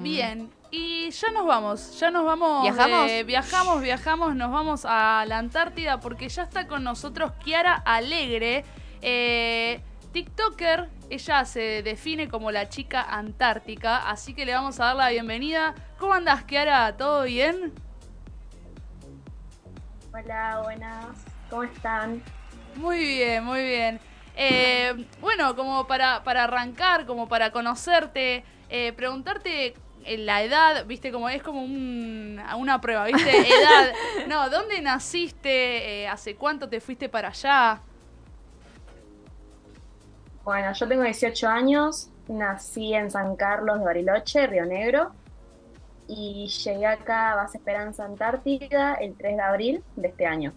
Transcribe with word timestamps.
Bien, 0.00 0.50
y 0.70 1.10
ya 1.10 1.30
nos 1.30 1.46
vamos, 1.46 1.98
ya 2.00 2.10
nos 2.10 2.24
vamos. 2.24 2.62
¿Viajamos? 2.62 3.06
de- 3.06 3.24
viajamos, 3.24 3.82
viajamos, 3.82 4.34
nos 4.34 4.50
vamos 4.50 4.84
a 4.86 5.24
la 5.26 5.38
Antártida 5.38 6.00
porque 6.00 6.28
ya 6.28 6.42
está 6.44 6.66
con 6.66 6.84
nosotros 6.84 7.32
Kiara 7.44 7.74
Alegre, 7.74 8.64
eh, 9.02 9.80
TikToker. 10.12 10.88
Ella 11.10 11.44
se 11.44 11.82
define 11.82 12.28
como 12.28 12.50
la 12.50 12.68
chica 12.68 13.02
antártica, 13.02 14.08
así 14.08 14.32
que 14.32 14.46
le 14.46 14.54
vamos 14.54 14.78
a 14.80 14.86
dar 14.86 14.96
la 14.96 15.10
bienvenida. 15.10 15.74
¿Cómo 15.98 16.14
andas, 16.14 16.44
Kiara? 16.44 16.96
¿Todo 16.96 17.24
bien? 17.24 17.72
Hola, 20.14 20.60
buenas. 20.64 21.06
¿Cómo 21.50 21.64
están? 21.64 22.22
Muy 22.76 22.98
bien, 22.98 23.44
muy 23.44 23.62
bien. 23.64 24.00
Eh, 24.36 25.06
bueno, 25.20 25.54
como 25.56 25.86
para, 25.86 26.22
para 26.22 26.44
arrancar, 26.44 27.04
como 27.04 27.28
para 27.28 27.50
conocerte, 27.50 28.44
eh, 28.68 28.92
preguntarte 28.92 29.74
la 30.06 30.42
edad, 30.42 30.86
viste, 30.86 31.12
como 31.12 31.28
es 31.28 31.42
como 31.42 31.62
un- 31.62 32.40
una 32.56 32.80
prueba, 32.80 33.04
viste, 33.06 33.30
edad. 33.30 33.92
No, 34.28 34.48
¿dónde 34.50 34.80
naciste? 34.80 36.02
Eh, 36.02 36.08
¿Hace 36.08 36.36
cuánto 36.36 36.68
te 36.68 36.80
fuiste 36.80 37.08
para 37.08 37.28
allá? 37.28 37.80
Bueno, 40.44 40.72
yo 40.72 40.88
tengo 40.88 41.02
18 41.02 41.48
años, 41.48 42.08
nací 42.28 42.94
en 42.94 43.10
San 43.10 43.36
Carlos 43.36 43.78
de 43.78 43.84
Bariloche, 43.84 44.46
Río 44.46 44.64
Negro, 44.66 45.12
y 46.08 46.48
llegué 46.48 46.86
acá 46.86 47.32
a 47.32 47.36
Base 47.36 47.58
Esperanza 47.58 48.04
Antártida 48.04 48.94
el 48.94 49.16
3 49.16 49.36
de 49.36 49.42
abril 49.42 49.84
de 49.96 50.08
este 50.08 50.26
año. 50.26 50.52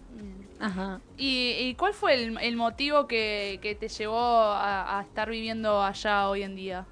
Ajá. 0.58 1.00
¿Y, 1.16 1.50
y 1.58 1.74
cuál 1.74 1.92
fue 1.94 2.14
el, 2.14 2.38
el 2.40 2.56
motivo 2.56 3.06
que, 3.06 3.58
que 3.62 3.74
te 3.74 3.88
llevó 3.88 4.18
a, 4.18 4.98
a 4.98 5.02
estar 5.02 5.28
viviendo 5.28 5.82
allá 5.82 6.28
hoy 6.28 6.42
en 6.42 6.56
día? 6.56 6.86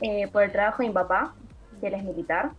Eh, 0.00 0.28
por 0.28 0.42
el 0.42 0.52
trabajo 0.52 0.82
de 0.82 0.88
mi 0.88 0.94
papá, 0.94 1.34
que 1.80 1.86
él 1.86 1.94
es 1.94 2.04
militar. 2.04 2.50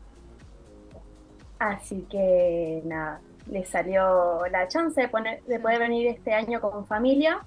Así 1.59 2.05
que 2.09 2.81
nada, 2.85 3.21
le 3.49 3.65
salió 3.65 4.41
la 4.51 4.67
chance 4.67 4.99
de, 4.99 5.07
poner, 5.07 5.43
de 5.43 5.59
poder 5.59 5.79
venir 5.79 6.07
este 6.07 6.33
año 6.33 6.61
con 6.61 6.85
familia. 6.85 7.39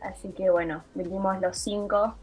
Así 0.00 0.30
que 0.30 0.50
bueno, 0.50 0.82
vinimos 0.94 1.40
los 1.40 1.56
cinco 1.58 2.14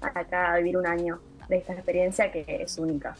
acá 0.00 0.52
a 0.52 0.58
vivir 0.58 0.76
un 0.76 0.86
año 0.86 1.20
de 1.48 1.56
esta 1.56 1.72
experiencia 1.72 2.30
que 2.30 2.44
es 2.46 2.78
única. 2.78 3.16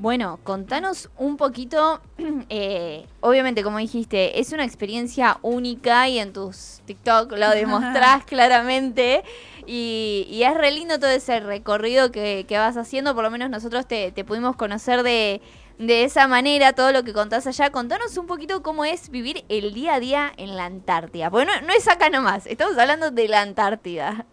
Bueno, 0.00 0.38
contanos 0.44 1.10
un 1.16 1.36
poquito, 1.36 2.00
eh, 2.48 3.04
obviamente 3.20 3.64
como 3.64 3.78
dijiste, 3.78 4.38
es 4.38 4.52
una 4.52 4.64
experiencia 4.64 5.38
única 5.42 6.08
y 6.08 6.20
en 6.20 6.32
tus 6.32 6.82
TikTok 6.86 7.32
lo 7.32 7.50
demostrás 7.50 8.24
claramente 8.26 9.24
y, 9.68 10.26
y 10.30 10.42
es 10.44 10.54
re 10.56 10.70
lindo 10.72 10.98
todo 10.98 11.10
ese 11.10 11.40
recorrido 11.40 12.10
que, 12.10 12.46
que 12.48 12.56
vas 12.58 12.76
haciendo, 12.76 13.14
por 13.14 13.22
lo 13.24 13.30
menos 13.30 13.50
nosotros 13.50 13.86
te, 13.86 14.10
te 14.12 14.24
pudimos 14.24 14.56
conocer 14.56 15.02
de, 15.02 15.42
de 15.78 16.04
esa 16.04 16.26
manera, 16.26 16.72
todo 16.72 16.90
lo 16.92 17.04
que 17.04 17.12
contás 17.12 17.46
allá. 17.46 17.70
Contanos 17.70 18.16
un 18.16 18.26
poquito 18.26 18.62
cómo 18.62 18.84
es 18.84 19.10
vivir 19.10 19.44
el 19.48 19.74
día 19.74 19.94
a 19.94 20.00
día 20.00 20.32
en 20.38 20.56
la 20.56 20.64
Antártida, 20.64 21.30
porque 21.30 21.46
no, 21.46 21.60
no 21.66 21.72
es 21.72 21.86
acá 21.86 22.08
nomás, 22.10 22.46
estamos 22.46 22.78
hablando 22.78 23.10
de 23.10 23.28
la 23.28 23.42
Antártida. 23.42 24.24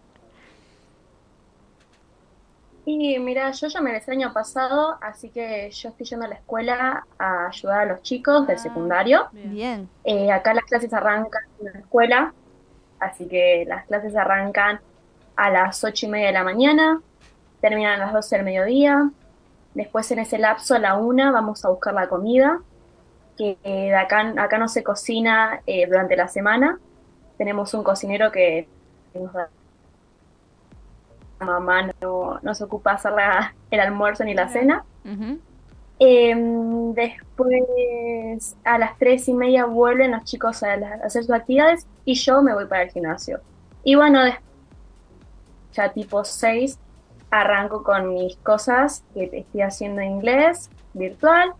Y 2.88 3.18
mira, 3.18 3.50
yo 3.50 3.66
ya 3.66 3.80
me 3.80 3.96
el 3.96 4.02
año 4.10 4.32
pasado, 4.32 4.96
así 5.00 5.30
que 5.30 5.70
yo 5.72 5.88
estoy 5.88 6.06
yendo 6.06 6.24
a 6.24 6.28
la 6.28 6.36
escuela 6.36 7.04
a 7.18 7.48
ayudar 7.48 7.80
a 7.80 7.84
los 7.86 8.02
chicos 8.02 8.46
del 8.46 8.56
Ah. 8.56 8.60
secundario. 8.60 9.28
Bien. 9.32 9.50
Bien. 9.52 9.90
Eh, 10.04 10.30
acá 10.30 10.54
las 10.54 10.64
clases 10.66 10.92
arrancan 10.92 11.42
en 11.60 11.72
la 11.72 11.80
escuela, 11.80 12.32
así 13.00 13.26
que 13.26 13.64
las 13.66 13.86
clases 13.86 14.14
arrancan 14.14 14.80
a 15.36 15.50
las 15.50 15.84
ocho 15.84 16.06
y 16.06 16.08
media 16.08 16.28
de 16.28 16.32
la 16.32 16.44
mañana, 16.44 17.00
terminan 17.60 18.00
a 18.00 18.04
las 18.06 18.12
12 18.12 18.36
del 18.36 18.44
mediodía. 18.44 19.10
Después 19.74 20.10
en 20.10 20.18
ese 20.20 20.38
lapso, 20.38 20.74
a 20.74 20.78
la 20.78 20.96
una, 20.96 21.30
vamos 21.30 21.64
a 21.64 21.68
buscar 21.68 21.92
la 21.94 22.08
comida, 22.08 22.60
que 23.36 23.58
eh, 23.64 23.94
acá, 23.94 24.32
acá 24.38 24.56
no 24.58 24.68
se 24.68 24.82
cocina 24.82 25.60
eh, 25.66 25.86
durante 25.86 26.16
la 26.16 26.28
semana. 26.28 26.78
Tenemos 27.36 27.74
un 27.74 27.82
cocinero 27.84 28.32
que 28.32 28.66
nos 29.14 29.32
da 29.32 29.48
mamá 31.40 31.90
no, 32.00 32.38
no 32.42 32.54
se 32.54 32.64
ocupa 32.64 32.92
hacer 32.92 33.12
la- 33.12 33.54
el 33.70 33.80
almuerzo 33.80 34.24
ni 34.24 34.32
la 34.34 34.48
cena. 34.48 34.84
Em, 35.98 36.92
después, 36.94 38.56
a 38.64 38.78
las 38.78 38.98
tres 38.98 39.28
y 39.28 39.34
media 39.34 39.64
vuelven 39.66 40.12
los 40.12 40.24
chicos 40.24 40.62
a, 40.62 40.76
la- 40.76 40.94
a 41.02 41.06
hacer 41.06 41.24
sus 41.24 41.34
actividades 41.34 41.86
y 42.06 42.14
yo 42.14 42.42
me 42.42 42.54
voy 42.54 42.66
para 42.66 42.82
el 42.84 42.90
gimnasio. 42.90 43.40
Y 43.84 43.94
bueno, 43.96 44.22
des- 44.24 44.36
ya 45.76 45.92
tipo 45.92 46.24
seis, 46.24 46.78
arranco 47.30 47.82
con 47.82 48.14
mis 48.14 48.36
cosas 48.36 49.04
que 49.14 49.30
estoy 49.32 49.62
haciendo 49.62 50.00
en 50.00 50.12
inglés, 50.12 50.70
virtual, 50.94 51.52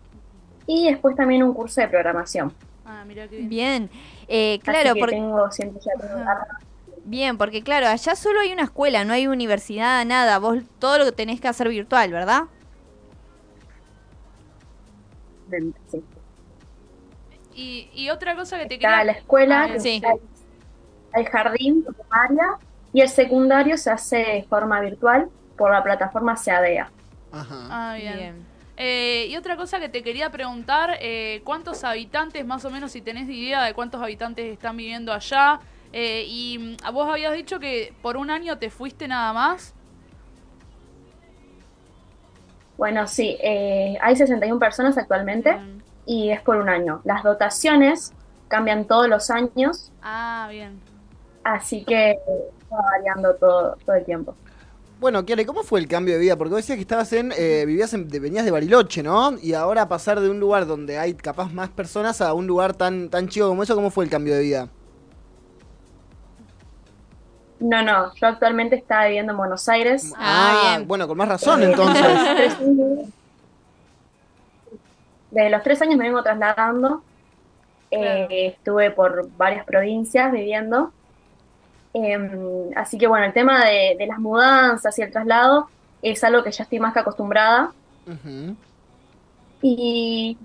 y 0.65 0.89
después 0.89 1.15
también 1.15 1.43
un 1.43 1.53
curso 1.53 1.81
de 1.81 1.87
programación. 1.87 2.53
Ah, 2.85 3.03
mira 3.05 3.27
qué 3.27 3.37
bien. 3.37 3.49
Bien. 3.49 3.89
Eh, 4.27 4.55
Así 4.55 4.61
claro, 4.71 4.93
que 4.93 4.99
porque... 4.99 5.15
tengo 5.15 5.51
siempre 5.51 5.81
ya. 5.81 5.91
Bien, 7.05 7.37
porque 7.37 7.63
claro, 7.63 7.87
allá 7.87 8.15
solo 8.15 8.41
hay 8.41 8.51
una 8.51 8.63
escuela, 8.63 9.05
no 9.05 9.13
hay 9.13 9.27
universidad, 9.27 10.05
nada. 10.05 10.39
Vos 10.39 10.57
todo 10.79 10.97
lo 10.97 11.05
que 11.05 11.13
tenés 11.13 11.39
que 11.39 11.47
hacer 11.47 11.69
virtual, 11.69 12.11
¿verdad? 12.11 12.43
sí. 15.89 16.03
Y, 17.55 17.89
y 17.93 18.09
otra 18.09 18.35
cosa 18.35 18.57
que 18.59 18.65
te 18.67 18.75
Está 18.75 18.89
quería... 18.89 19.03
la 19.05 19.11
escuela, 19.13 19.63
Ah, 19.63 19.73
que 19.73 19.79
sí. 19.79 20.01
hay, 20.05 20.17
hay 21.13 21.25
jardín, 21.25 21.83
primaria, 21.83 22.59
y 22.93 23.01
el 23.01 23.09
secundario 23.09 23.77
se 23.77 23.91
hace 23.91 24.17
de 24.17 24.43
forma 24.49 24.79
virtual 24.81 25.29
por 25.57 25.71
la 25.71 25.83
plataforma 25.83 26.35
SEADEA. 26.35 26.89
Ajá. 27.31 27.67
Ah, 27.69 27.95
bien. 27.95 28.45
Eh, 28.77 29.27
y 29.29 29.35
otra 29.35 29.57
cosa 29.57 29.79
que 29.79 29.89
te 29.89 30.03
quería 30.03 30.29
preguntar, 30.31 30.97
eh, 31.01 31.41
¿cuántos 31.43 31.83
habitantes, 31.83 32.45
más 32.45 32.63
o 32.63 32.69
menos, 32.69 32.91
si 32.91 33.01
tenés 33.01 33.27
idea 33.29 33.63
de 33.63 33.73
cuántos 33.73 34.01
habitantes 34.01 34.45
están 34.45 34.77
viviendo 34.77 35.11
allá? 35.11 35.59
Eh, 35.93 36.25
y 36.27 36.59
mm, 36.59 36.77
a 36.85 36.91
vos 36.91 37.09
habías 37.09 37.33
dicho 37.33 37.59
que 37.59 37.93
por 38.01 38.17
un 38.17 38.29
año 38.29 38.57
te 38.59 38.69
fuiste 38.69 39.07
nada 39.07 39.33
más. 39.33 39.73
Bueno, 42.77 43.07
sí, 43.07 43.37
eh, 43.41 43.97
hay 44.01 44.15
61 44.15 44.59
personas 44.59 44.97
actualmente 44.97 45.53
Bien. 45.53 45.83
y 46.05 46.29
es 46.29 46.41
por 46.41 46.57
un 46.57 46.69
año. 46.69 47.01
Las 47.03 47.23
dotaciones 47.23 48.13
cambian 48.47 48.85
todos 48.85 49.07
los 49.09 49.31
años, 49.31 49.91
Ah, 50.03 50.47
bien. 50.51 50.79
así 51.43 51.83
que 51.83 52.19
va 52.71 52.81
variando 52.81 53.35
todo, 53.35 53.77
todo 53.85 53.95
el 53.95 54.05
tiempo. 54.05 54.37
Bueno, 54.99 55.23
Kiara, 55.25 55.43
¿y 55.43 55.45
¿cómo 55.45 55.61
fue 55.63 55.79
el 55.79 55.87
cambio 55.87 56.15
de 56.15 56.19
vida? 56.19 56.35
Porque 56.37 56.51
vos 56.53 56.57
decías 56.57 56.75
que 56.77 56.81
estabas 56.81 57.13
en, 57.13 57.31
eh, 57.37 57.65
vivías 57.67 57.93
en, 57.93 58.07
de- 58.09 58.19
venías 58.19 58.45
de 58.45 58.51
Bariloche, 58.51 59.03
¿no? 59.03 59.33
Y 59.39 59.53
ahora 59.53 59.87
pasar 59.87 60.19
de 60.19 60.29
un 60.29 60.39
lugar 60.39 60.65
donde 60.65 60.97
hay 60.97 61.13
capaz 61.13 61.53
más 61.53 61.69
personas 61.69 62.19
a 62.21 62.33
un 62.33 62.47
lugar 62.47 62.73
tan, 62.73 63.09
tan 63.09 63.27
chico 63.27 63.47
como 63.47 63.61
eso, 63.63 63.75
¿cómo 63.75 63.91
fue 63.91 64.05
el 64.05 64.09
cambio 64.09 64.33
de 64.35 64.41
vida? 64.41 64.69
No, 67.59 67.81
no, 67.83 68.13
yo 68.15 68.27
actualmente 68.27 68.75
estaba 68.75 69.05
viviendo 69.05 69.31
en 69.31 69.37
Buenos 69.37 69.67
Aires. 69.67 70.13
Ah, 70.15 70.75
bien. 70.77 70.87
Bueno, 70.87 71.07
con 71.07 71.17
más 71.17 71.27
razón 71.27 71.63
Eh, 71.63 71.65
entonces. 71.65 72.57
Desde 75.31 75.49
los 75.49 75.63
tres 75.63 75.81
años 75.81 75.97
me 75.97 76.05
vengo 76.05 76.23
trasladando. 76.23 77.03
Eh, 77.91 78.47
estuve 78.55 78.91
por 78.91 79.29
varias 79.37 79.65
provincias 79.65 80.31
viviendo. 80.31 80.93
Em, 81.93 82.69
así 82.75 82.97
que 82.97 83.07
bueno, 83.07 83.25
el 83.25 83.33
tema 83.33 83.65
de, 83.65 83.95
de 83.97 84.07
las 84.07 84.19
mudanzas 84.19 84.97
y 84.99 85.01
el 85.01 85.11
traslado 85.11 85.69
es 86.01 86.23
algo 86.23 86.43
que 86.43 86.51
ya 86.51 86.63
estoy 86.63 86.79
más 86.79 86.93
que 86.93 86.99
acostumbrada. 86.99 87.71
Y 89.61 90.37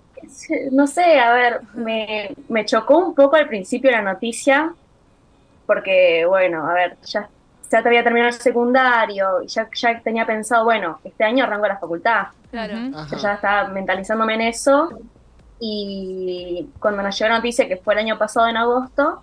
no 0.70 0.86
sé, 0.86 1.20
a 1.20 1.32
ver, 1.32 1.60
me, 1.75 2.34
me 2.48 2.64
chocó 2.64 2.98
un 2.98 3.14
poco 3.14 3.36
al 3.36 3.48
principio 3.48 3.91
la 3.91 4.02
noticia, 4.02 4.72
porque 5.66 6.25
bueno, 6.26 6.66
a 6.69 6.72
ver, 6.72 6.97
ya, 7.02 7.28
ya 7.70 7.82
te 7.82 7.88
había 7.88 8.02
terminado 8.02 8.34
el 8.34 8.41
secundario, 8.41 9.42
y 9.42 9.48
ya, 9.48 9.69
ya 9.75 10.00
tenía 10.00 10.26
pensado, 10.26 10.64
bueno, 10.64 11.00
este 11.05 11.25
año 11.25 11.44
arranco 11.44 11.66
la 11.66 11.78
facultad. 11.78 12.26
Claro. 12.50 12.75
Yo 13.11 13.16
ya 13.16 13.34
estaba 13.34 13.69
mentalizándome 13.69 14.34
en 14.34 14.40
eso. 14.43 14.90
Y 15.58 16.69
cuando 16.81 17.02
nos 17.02 17.16
llegó 17.16 17.28
la 17.28 17.37
noticia 17.37 17.69
que 17.69 17.76
fue 17.76 17.94
el 17.94 18.00
año 18.00 18.19
pasado 18.19 18.49
en 18.49 18.56
agosto, 18.56 19.22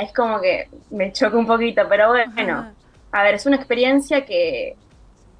es 0.00 0.12
como 0.12 0.40
que 0.40 0.68
me 0.90 1.12
chocó 1.12 1.38
un 1.38 1.46
poquito, 1.46 1.82
pero 1.88 2.08
bueno, 2.08 2.32
Ajá. 2.36 2.74
a 3.12 3.22
ver, 3.22 3.34
es 3.34 3.46
una 3.46 3.56
experiencia 3.56 4.24
que, 4.24 4.76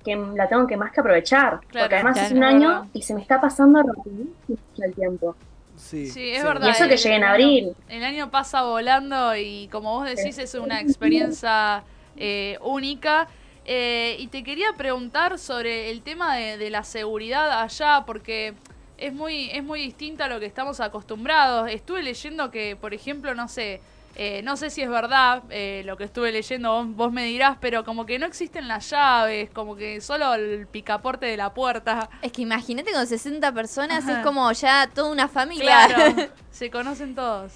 que 0.04 0.16
la 0.16 0.48
tengo 0.48 0.66
que 0.66 0.76
más 0.76 0.92
que 0.92 1.00
aprovechar, 1.00 1.60
Claro, 1.68 1.84
porque 1.84 1.94
además 1.94 2.16
es 2.18 2.32
un 2.32 2.44
año 2.44 2.68
verdad. 2.68 2.84
y 2.92 3.02
se 3.02 3.14
me 3.14 3.20
está 3.22 3.40
pasando 3.40 3.82
rapidísimo 3.82 4.58
el 4.78 4.94
tiempo. 4.94 5.36
Sí, 5.76 6.06
Sí, 6.06 6.30
es 6.32 6.42
verdad. 6.44 6.68
Y 6.68 6.70
eso 6.70 6.88
que 6.88 6.96
llegué 6.96 7.16
en 7.16 7.24
abril. 7.24 7.76
El 7.88 8.04
año 8.04 8.30
pasa 8.30 8.62
volando 8.62 9.34
y 9.36 9.68
como 9.68 9.92
vos 9.98 10.06
decís 10.06 10.38
es 10.38 10.54
una 10.54 10.80
experiencia 10.80 11.84
eh, 12.16 12.58
única. 12.60 13.28
Eh, 13.64 14.16
y 14.18 14.28
te 14.28 14.42
quería 14.42 14.72
preguntar 14.76 15.38
sobre 15.38 15.90
el 15.90 16.02
tema 16.02 16.36
de, 16.36 16.58
de 16.58 16.70
la 16.70 16.82
seguridad 16.82 17.62
allá, 17.62 18.04
porque 18.06 18.54
es 18.98 19.12
muy, 19.14 19.50
es 19.52 19.62
muy 19.62 19.80
distinta 19.80 20.24
a 20.26 20.28
lo 20.28 20.40
que 20.40 20.46
estamos 20.46 20.80
acostumbrados. 20.80 21.70
Estuve 21.70 22.02
leyendo 22.02 22.50
que, 22.50 22.76
por 22.76 22.92
ejemplo, 22.94 23.34
no 23.34 23.48
sé, 23.48 23.80
eh, 24.16 24.42
no 24.42 24.56
sé 24.56 24.70
si 24.70 24.82
es 24.82 24.88
verdad 24.90 25.42
eh, 25.50 25.82
lo 25.84 25.96
que 25.96 26.04
estuve 26.04 26.32
leyendo, 26.32 26.72
vos, 26.72 26.96
vos 26.96 27.12
me 27.12 27.24
dirás, 27.24 27.56
pero 27.60 27.84
como 27.84 28.06
que 28.06 28.18
no 28.18 28.26
existen 28.26 28.68
las 28.68 28.90
llaves, 28.90 29.50
como 29.50 29.76
que 29.76 30.00
solo 30.00 30.34
el 30.34 30.66
picaporte 30.66 31.26
de 31.26 31.36
la 31.36 31.54
puerta. 31.54 32.10
Es 32.22 32.32
que 32.32 32.42
imagínate 32.42 32.92
con 32.92 33.06
60 33.06 33.52
personas, 33.52 34.04
Ajá. 34.04 34.18
es 34.18 34.24
como 34.26 34.50
ya 34.52 34.88
toda 34.92 35.10
una 35.10 35.28
familia. 35.28 35.86
Claro, 35.86 36.30
se 36.50 36.70
conocen 36.70 37.14
todos. 37.14 37.52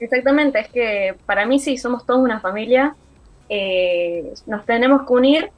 Exactamente, 0.00 0.60
es 0.60 0.68
que 0.68 1.16
para 1.26 1.44
mí 1.44 1.58
sí, 1.58 1.76
somos 1.76 2.06
todos 2.06 2.20
una 2.20 2.38
familia, 2.38 2.94
eh, 3.48 4.32
nos 4.46 4.64
tenemos 4.64 5.06
que 5.06 5.12
unir, 5.12 5.50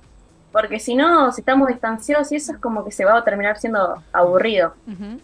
porque 0.51 0.81
si 0.81 0.95
no, 0.95 1.31
si 1.31 1.43
estamos 1.43 1.69
distanciados 1.69 2.33
y 2.33 2.37
eso 2.37 2.53
es 2.53 2.59
como 2.59 2.85
que 2.85 2.91
se 2.91 3.05
va 3.05 3.19
a 3.19 3.23
terminar 3.23 3.59
siendo 3.59 4.03
aburrido. 4.13 4.75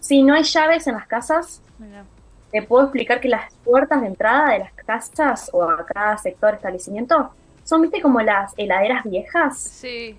Si 0.00 0.22
no 0.22 0.34
hay 0.34 0.42
llaves 0.44 0.86
en 0.86 0.94
las 0.94 1.06
casas, 1.06 1.62
Mirá. 1.78 2.04
Te 2.52 2.62
puedo 2.62 2.84
explicar 2.84 3.20
que 3.20 3.28
las 3.28 3.52
puertas 3.64 4.00
de 4.00 4.06
entrada 4.08 4.50
de 4.52 4.58
las 4.60 4.72
casas 4.72 5.50
o 5.52 5.62
a 5.62 5.84
cada 5.86 6.16
sector 6.18 6.54
establecimiento 6.54 7.30
son, 7.64 7.82
viste, 7.82 8.00
como 8.00 8.20
las 8.20 8.54
heladeras 8.56 9.04
viejas. 9.04 9.58
Sí. 9.58 10.16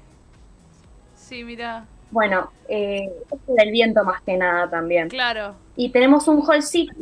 Sí, 1.15 1.43
mira, 1.43 1.85
Bueno, 2.11 2.51
eh, 2.69 3.09
es 3.31 3.39
por 3.41 3.61
el 3.61 3.71
viento 3.71 4.03
más 4.03 4.21
que 4.21 4.37
nada 4.37 4.69
también. 4.69 5.09
claro. 5.09 5.55
Y 5.75 5.89
tenemos 5.91 6.27
un 6.27 6.41
hallcito 6.41 6.93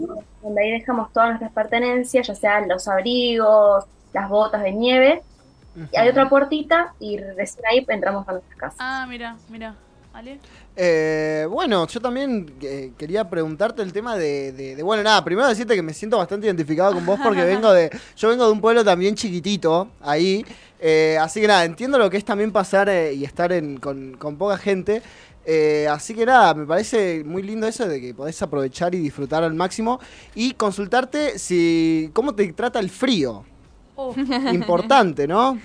donde 0.41 0.61
ahí 0.61 0.71
dejamos 0.71 1.13
todas 1.13 1.29
nuestras 1.29 1.51
pertenencias, 1.53 2.27
ya 2.27 2.35
sean 2.35 2.67
los 2.67 2.87
abrigos, 2.89 3.85
las 4.13 4.27
botas 4.29 4.63
de 4.63 4.71
nieve. 4.73 5.21
Y 5.91 5.97
hay 5.97 6.09
otra 6.09 6.27
puertita 6.29 6.93
y 6.99 7.17
recién 7.17 7.65
ahí 7.67 7.85
entramos 7.87 8.27
a 8.27 8.33
nuestras 8.33 8.57
casas. 8.57 8.77
Ah, 8.79 9.05
mira, 9.07 9.37
mira. 9.49 9.75
¿Ale? 10.13 10.39
Eh, 10.77 11.47
bueno, 11.49 11.87
yo 11.87 12.01
también 12.01 12.53
eh, 12.61 12.91
quería 12.97 13.29
preguntarte 13.29 13.81
el 13.81 13.93
tema 13.93 14.17
de, 14.17 14.51
de- 14.51 14.75
de- 14.75 14.83
Bueno, 14.83 15.03
nada, 15.03 15.23
primero 15.23 15.47
decirte 15.47 15.73
que 15.75 15.81
me 15.81 15.93
siento 15.93 16.17
bastante 16.17 16.47
identificado 16.47 16.93
con 16.93 17.05
vos 17.05 17.19
porque 17.23 17.43
vengo 17.45 17.71
de. 17.71 17.89
Yo 18.17 18.27
vengo 18.29 18.45
de 18.45 18.51
un 18.51 18.59
pueblo 18.61 18.83
también 18.83 19.15
chiquitito, 19.15 19.87
ahí. 20.01 20.45
eh, 20.79 21.17
así 21.21 21.39
que 21.39 21.47
nada, 21.47 21.63
entiendo 21.63 21.97
lo 21.97 22.09
que 22.09 22.17
es 22.17 22.25
también 22.25 22.51
pasar 22.51 22.89
eh, 22.89 23.13
y 23.13 23.23
estar 23.23 23.53
en- 23.53 23.77
con, 23.77 24.17
con 24.17 24.35
poca 24.37 24.57
gente. 24.57 25.01
eh, 25.45 25.87
así 25.89 26.13
que 26.13 26.25
nada, 26.25 26.53
me 26.53 26.65
parece 26.65 27.23
muy 27.23 27.41
lindo 27.41 27.67
eso 27.67 27.87
de 27.87 28.01
que 28.01 28.13
podés 28.13 28.41
aprovechar 28.41 28.93
y 28.95 28.99
disfrutar 28.99 29.43
al 29.43 29.53
máximo. 29.53 29.99
Y 30.35 30.55
consultarte 30.55 31.39
si. 31.39 32.09
cómo 32.13 32.35
te 32.35 32.51
trata 32.51 32.79
el 32.79 32.89
frío. 32.89 33.45
Oh, 33.95 34.13
Importante, 34.51 35.25
¿no? 35.25 35.57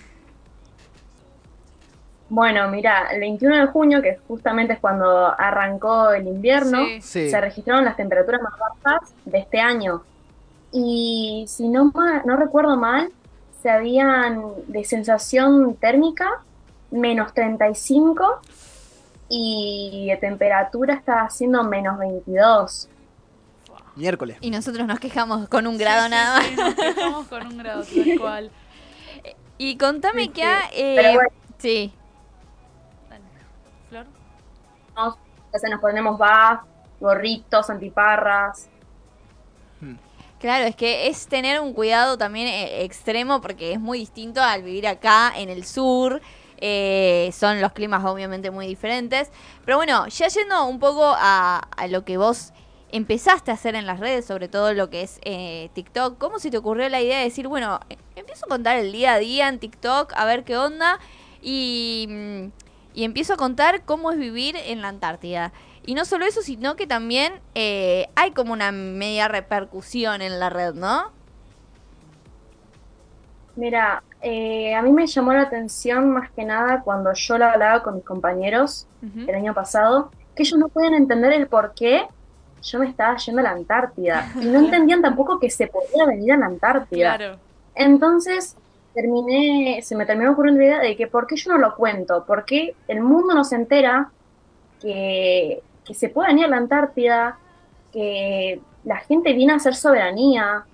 Bueno, 2.30 2.68
mira, 2.68 3.08
el 3.10 3.20
21 3.20 3.56
de 3.56 3.66
junio, 3.66 4.00
que 4.00 4.18
justamente 4.28 4.72
es 4.74 4.78
cuando 4.78 5.28
arrancó 5.38 6.10
el 6.12 6.26
invierno, 6.28 6.78
Sí. 6.86 7.00
Sí. 7.02 7.30
se 7.30 7.40
registraron 7.40 7.84
las 7.84 7.96
temperaturas 7.96 8.40
más 8.40 8.52
bajas 8.82 9.12
de 9.24 9.38
este 9.38 9.60
año. 9.60 10.02
Y 10.72 11.44
si 11.48 11.68
no, 11.68 11.86
ma- 11.92 12.22
no 12.24 12.36
recuerdo 12.36 12.76
mal, 12.76 13.10
se 13.62 13.68
habían 13.68 14.42
de 14.68 14.84
sensación 14.84 15.74
térmica 15.74 16.28
menos 16.92 17.34
35 17.34 18.40
y 19.28 20.06
de 20.10 20.16
temperatura 20.16 20.94
estaba 20.94 21.22
haciendo 21.22 21.62
menos 21.64 21.98
22. 21.98 22.88
Miércoles. 23.96 24.38
Y 24.40 24.50
nosotros 24.50 24.86
nos 24.86 24.98
quejamos 25.00 25.48
con 25.48 25.66
un 25.66 25.76
grado 25.76 26.04
sí, 26.04 26.10
nada 26.10 26.36
más. 26.38 26.46
sí, 26.46 26.54
nos 26.56 26.74
quejamos 26.74 27.26
con 27.26 27.46
un 27.46 27.58
grado, 27.58 27.82
tal 27.82 28.18
cual. 28.20 28.50
Y 29.58 29.76
contame 29.76 30.22
Sí, 30.22 30.28
que... 30.30 30.42
ha- 30.44 30.70
eh, 30.72 30.94
Pero 30.96 31.12
bueno. 31.14 31.28
Sí. 31.58 31.92
Entonces 35.46 35.70
nos 35.70 35.80
ponemos 35.80 36.18
baf, 36.18 36.62
gorritos, 37.00 37.70
antiparras. 37.70 38.70
Claro, 40.38 40.64
es 40.66 40.74
que 40.76 41.08
es 41.08 41.28
tener 41.28 41.60
un 41.60 41.74
cuidado 41.74 42.16
también 42.16 42.48
eh, 42.48 42.82
extremo 42.84 43.40
porque 43.42 43.72
es 43.72 43.80
muy 43.80 43.98
distinto 43.98 44.40
al 44.42 44.62
vivir 44.62 44.86
acá 44.88 45.32
en 45.36 45.50
el 45.50 45.64
sur. 45.64 46.20
eh, 46.62 47.30
son 47.32 47.60
los 47.60 47.72
climas 47.72 48.04
obviamente 48.04 48.50
muy 48.50 48.66
diferentes. 48.66 49.30
Pero 49.64 49.76
bueno, 49.78 50.06
ya 50.08 50.28
yendo 50.28 50.66
un 50.66 50.78
poco 50.78 51.04
a, 51.16 51.58
a 51.76 51.86
lo 51.88 52.04
que 52.04 52.16
vos 52.18 52.52
empezaste 52.90 53.50
a 53.50 53.54
hacer 53.54 53.74
en 53.76 53.86
las 53.86 54.00
redes, 54.00 54.26
sobre 54.26 54.48
todo 54.48 54.74
lo 54.74 54.90
que 54.90 55.02
es 55.02 55.20
eh, 55.24 55.70
TikTok, 55.74 56.18
¿cómo 56.18 56.38
se 56.38 56.50
te 56.50 56.58
ocurrió 56.58 56.88
la 56.88 57.00
idea 57.00 57.18
de 57.18 57.24
decir, 57.24 57.46
bueno, 57.48 57.80
empiezo 58.16 58.46
a 58.46 58.48
contar 58.48 58.76
el 58.78 58.92
día 58.92 59.14
a 59.14 59.18
día 59.18 59.48
en 59.48 59.58
TikTok, 59.60 60.12
a 60.16 60.24
ver 60.26 60.44
qué 60.44 60.56
onda? 60.58 60.98
Y, 61.42 62.06
mm, 62.08 62.46
y 62.94 63.04
empiezo 63.04 63.34
a 63.34 63.36
contar 63.36 63.82
cómo 63.84 64.10
es 64.10 64.18
vivir 64.18 64.56
en 64.56 64.82
la 64.82 64.88
Antártida. 64.88 65.52
Y 65.84 65.94
no 65.94 66.04
solo 66.04 66.26
eso, 66.26 66.42
sino 66.42 66.76
que 66.76 66.86
también 66.86 67.34
eh, 67.54 68.08
hay 68.14 68.32
como 68.32 68.52
una 68.52 68.72
media 68.72 69.28
repercusión 69.28 70.22
en 70.22 70.38
la 70.38 70.50
red, 70.50 70.74
¿no? 70.74 71.10
Mira, 73.56 74.02
eh, 74.22 74.74
a 74.74 74.82
mí 74.82 74.92
me 74.92 75.06
llamó 75.06 75.32
la 75.32 75.42
atención 75.42 76.10
más 76.10 76.30
que 76.32 76.44
nada 76.44 76.82
cuando 76.82 77.12
yo 77.14 77.38
lo 77.38 77.46
hablaba 77.46 77.82
con 77.82 77.96
mis 77.96 78.04
compañeros 78.04 78.86
el 79.02 79.34
año 79.34 79.54
pasado, 79.54 80.10
que 80.36 80.42
ellos 80.42 80.58
no 80.58 80.68
podían 80.68 80.94
entender 80.94 81.32
el 81.32 81.46
por 81.46 81.72
qué 81.74 82.06
yo 82.62 82.78
me 82.78 82.86
estaba 82.86 83.16
yendo 83.16 83.40
a 83.40 83.44
la 83.44 83.50
Antártida. 83.52 84.30
Y 84.40 84.44
no 84.46 84.58
entendían 84.64 85.00
tampoco 85.00 85.38
que 85.40 85.50
se 85.50 85.66
podía 85.66 86.06
venir 86.06 86.32
a 86.32 86.36
la 86.36 86.46
Antártida. 86.46 87.16
Claro. 87.16 87.38
Entonces 87.74 88.56
terminé, 88.94 89.80
se 89.82 89.94
me 89.96 90.06
terminó 90.06 90.32
ocurriendo 90.32 90.60
la 90.60 90.66
idea 90.66 90.78
de 90.80 90.96
que 90.96 91.06
por 91.06 91.26
qué 91.26 91.36
yo 91.36 91.52
no 91.52 91.58
lo 91.58 91.74
cuento, 91.76 92.24
por 92.24 92.44
qué 92.44 92.74
el 92.88 93.00
mundo 93.00 93.34
no 93.34 93.44
se 93.44 93.56
entera 93.56 94.10
que, 94.80 95.62
que 95.84 95.94
se 95.94 96.08
puede 96.08 96.28
venir 96.28 96.46
a 96.46 96.48
la 96.48 96.56
Antártida, 96.56 97.38
que 97.92 98.60
la 98.84 98.96
gente 98.98 99.32
viene 99.32 99.52
a 99.52 99.56
hacer 99.56 99.74
soberanía, 99.74 100.64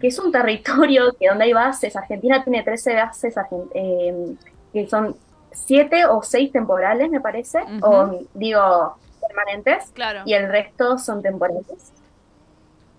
que 0.00 0.06
es 0.08 0.18
un 0.18 0.32
territorio 0.32 1.12
que 1.18 1.28
donde 1.28 1.44
hay 1.44 1.52
bases, 1.52 1.94
Argentina 1.96 2.42
tiene 2.42 2.62
13 2.62 2.94
bases 2.94 3.34
eh, 3.74 4.34
que 4.72 4.88
son 4.88 5.14
7 5.52 6.06
o 6.06 6.22
6 6.22 6.52
temporales, 6.52 7.10
me 7.10 7.20
parece, 7.20 7.60
o 7.82 8.20
digo 8.34 8.96
permanentes, 9.20 9.90
Claro. 9.92 10.22
y 10.24 10.32
el 10.34 10.48
resto 10.48 10.98
son 10.98 11.22
temporales. 11.22 11.92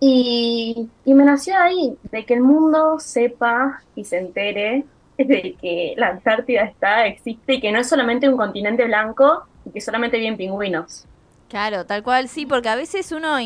Y, 0.06 0.92
y 1.06 1.14
me 1.14 1.24
nació 1.24 1.58
ahí, 1.58 1.98
de 2.12 2.26
que 2.26 2.34
el 2.34 2.42
mundo 2.42 3.00
sepa 3.00 3.86
y 3.96 4.04
se 4.04 4.18
entere 4.20 4.86
de 5.18 5.56
que 5.62 5.94
la 5.98 6.10
Antártida 6.10 6.64
está, 6.64 7.06
existe 7.08 7.54
y 7.56 7.62
que 7.62 7.72
no 7.72 7.80
es 7.80 7.88
solamente 7.90 8.28
un 8.30 8.36
continente 8.38 8.86
blanco 8.86 9.48
y 9.66 9.72
que 9.72 9.82
solamente 9.82 10.18
viven 10.18 10.36
pingüinos. 10.38 11.08
Claro, 11.48 11.86
tal 11.86 12.04
cual, 12.04 12.28
sí, 12.30 12.46
porque 12.46 12.70
a 12.70 12.76
veces 12.76 13.12
uno 13.12 13.38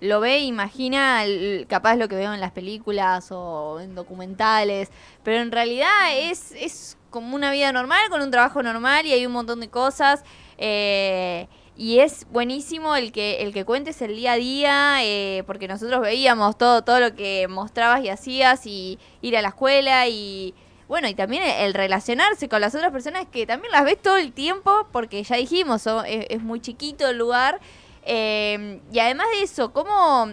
lo 0.00 0.20
ve 0.20 0.36
e 0.36 0.44
imagina 0.44 1.22
capaz 1.68 1.96
lo 1.96 2.08
que 2.08 2.16
veo 2.16 2.34
en 2.34 2.40
las 2.40 2.52
películas 2.52 3.30
o 3.32 3.80
en 3.80 3.94
documentales, 3.94 4.90
pero 5.22 5.40
en 5.40 5.52
realidad 5.52 5.88
es, 6.16 6.52
es 6.52 6.98
como 7.10 7.34
una 7.36 7.50
vida 7.52 7.72
normal, 7.72 8.00
con 8.10 8.20
un 8.22 8.30
trabajo 8.30 8.62
normal 8.62 9.06
y 9.06 9.12
hay 9.12 9.26
un 9.26 9.32
montón 9.32 9.60
de 9.60 9.70
cosas. 9.70 10.24
eh, 10.58 11.48
y 11.78 12.00
es 12.00 12.26
buenísimo 12.30 12.96
el 12.96 13.12
que, 13.12 13.40
el 13.42 13.54
que 13.54 13.64
cuentes 13.64 14.02
el 14.02 14.16
día 14.16 14.32
a 14.32 14.36
día, 14.36 14.96
eh, 15.04 15.44
porque 15.46 15.68
nosotros 15.68 16.00
veíamos 16.02 16.58
todo, 16.58 16.82
todo 16.82 17.00
lo 17.00 17.14
que 17.14 17.46
mostrabas 17.48 18.02
y 18.04 18.08
hacías 18.10 18.66
y 18.66 18.98
ir 19.22 19.36
a 19.38 19.42
la 19.42 19.48
escuela 19.48 20.06
y 20.08 20.54
bueno, 20.88 21.06
y 21.08 21.14
también 21.14 21.42
el 21.44 21.74
relacionarse 21.74 22.48
con 22.48 22.60
las 22.62 22.74
otras 22.74 22.90
personas 22.92 23.26
que 23.30 23.46
también 23.46 23.70
las 23.72 23.84
ves 23.84 24.00
todo 24.02 24.16
el 24.16 24.32
tiempo, 24.32 24.88
porque 24.90 25.22
ya 25.22 25.36
dijimos, 25.36 25.86
es 26.06 26.42
muy 26.42 26.60
chiquito 26.60 27.08
el 27.08 27.18
lugar. 27.18 27.60
eh, 28.04 28.80
y 28.92 28.98
además 28.98 29.26
de 29.36 29.42
eso, 29.44 29.72
¿cómo 29.72 30.28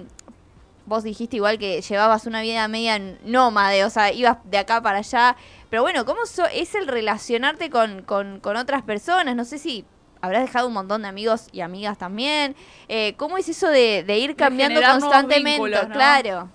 vos 0.85 1.03
dijiste 1.03 1.35
igual 1.37 1.57
que 1.57 1.81
llevabas 1.81 2.25
una 2.25 2.41
vida 2.41 2.67
media 2.67 2.99
nómade, 3.23 3.83
o 3.83 3.89
sea, 3.89 4.11
ibas 4.11 4.37
de 4.45 4.57
acá 4.57 4.81
para 4.81 4.99
allá? 4.99 5.35
Pero 5.69 5.81
bueno, 5.81 6.05
¿cómo 6.05 6.25
so- 6.25 6.45
es 6.47 6.75
el 6.75 6.87
relacionarte 6.87 7.69
con, 7.69 8.01
con, 8.03 8.39
con 8.39 8.55
otras 8.55 8.81
personas? 8.83 9.35
No 9.35 9.45
sé 9.45 9.57
si 9.57 9.83
habrás 10.25 10.43
dejado 10.43 10.67
un 10.67 10.73
montón 10.73 11.03
de 11.03 11.07
amigos 11.07 11.47
y 11.51 11.61
amigas 11.61 11.97
también. 11.97 12.55
Eh, 12.87 13.15
¿Cómo 13.17 13.37
es 13.37 13.47
eso 13.47 13.69
de, 13.69 14.03
de 14.03 14.17
ir 14.17 14.35
cambiando 14.35 14.81
constantemente? 14.81 15.51
vínculos, 15.51 15.87
¿no? 15.87 15.93
Claro. 15.93 16.49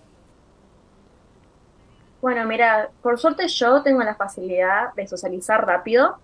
Bueno, 2.21 2.45
mira, 2.47 2.91
por 3.03 3.19
suerte 3.19 3.49
yo 3.49 3.83
tengo 3.83 4.03
la 4.03 4.15
facilidad 4.15 4.93
de 4.95 5.07
socializar 5.07 5.65
rápido. 5.65 6.19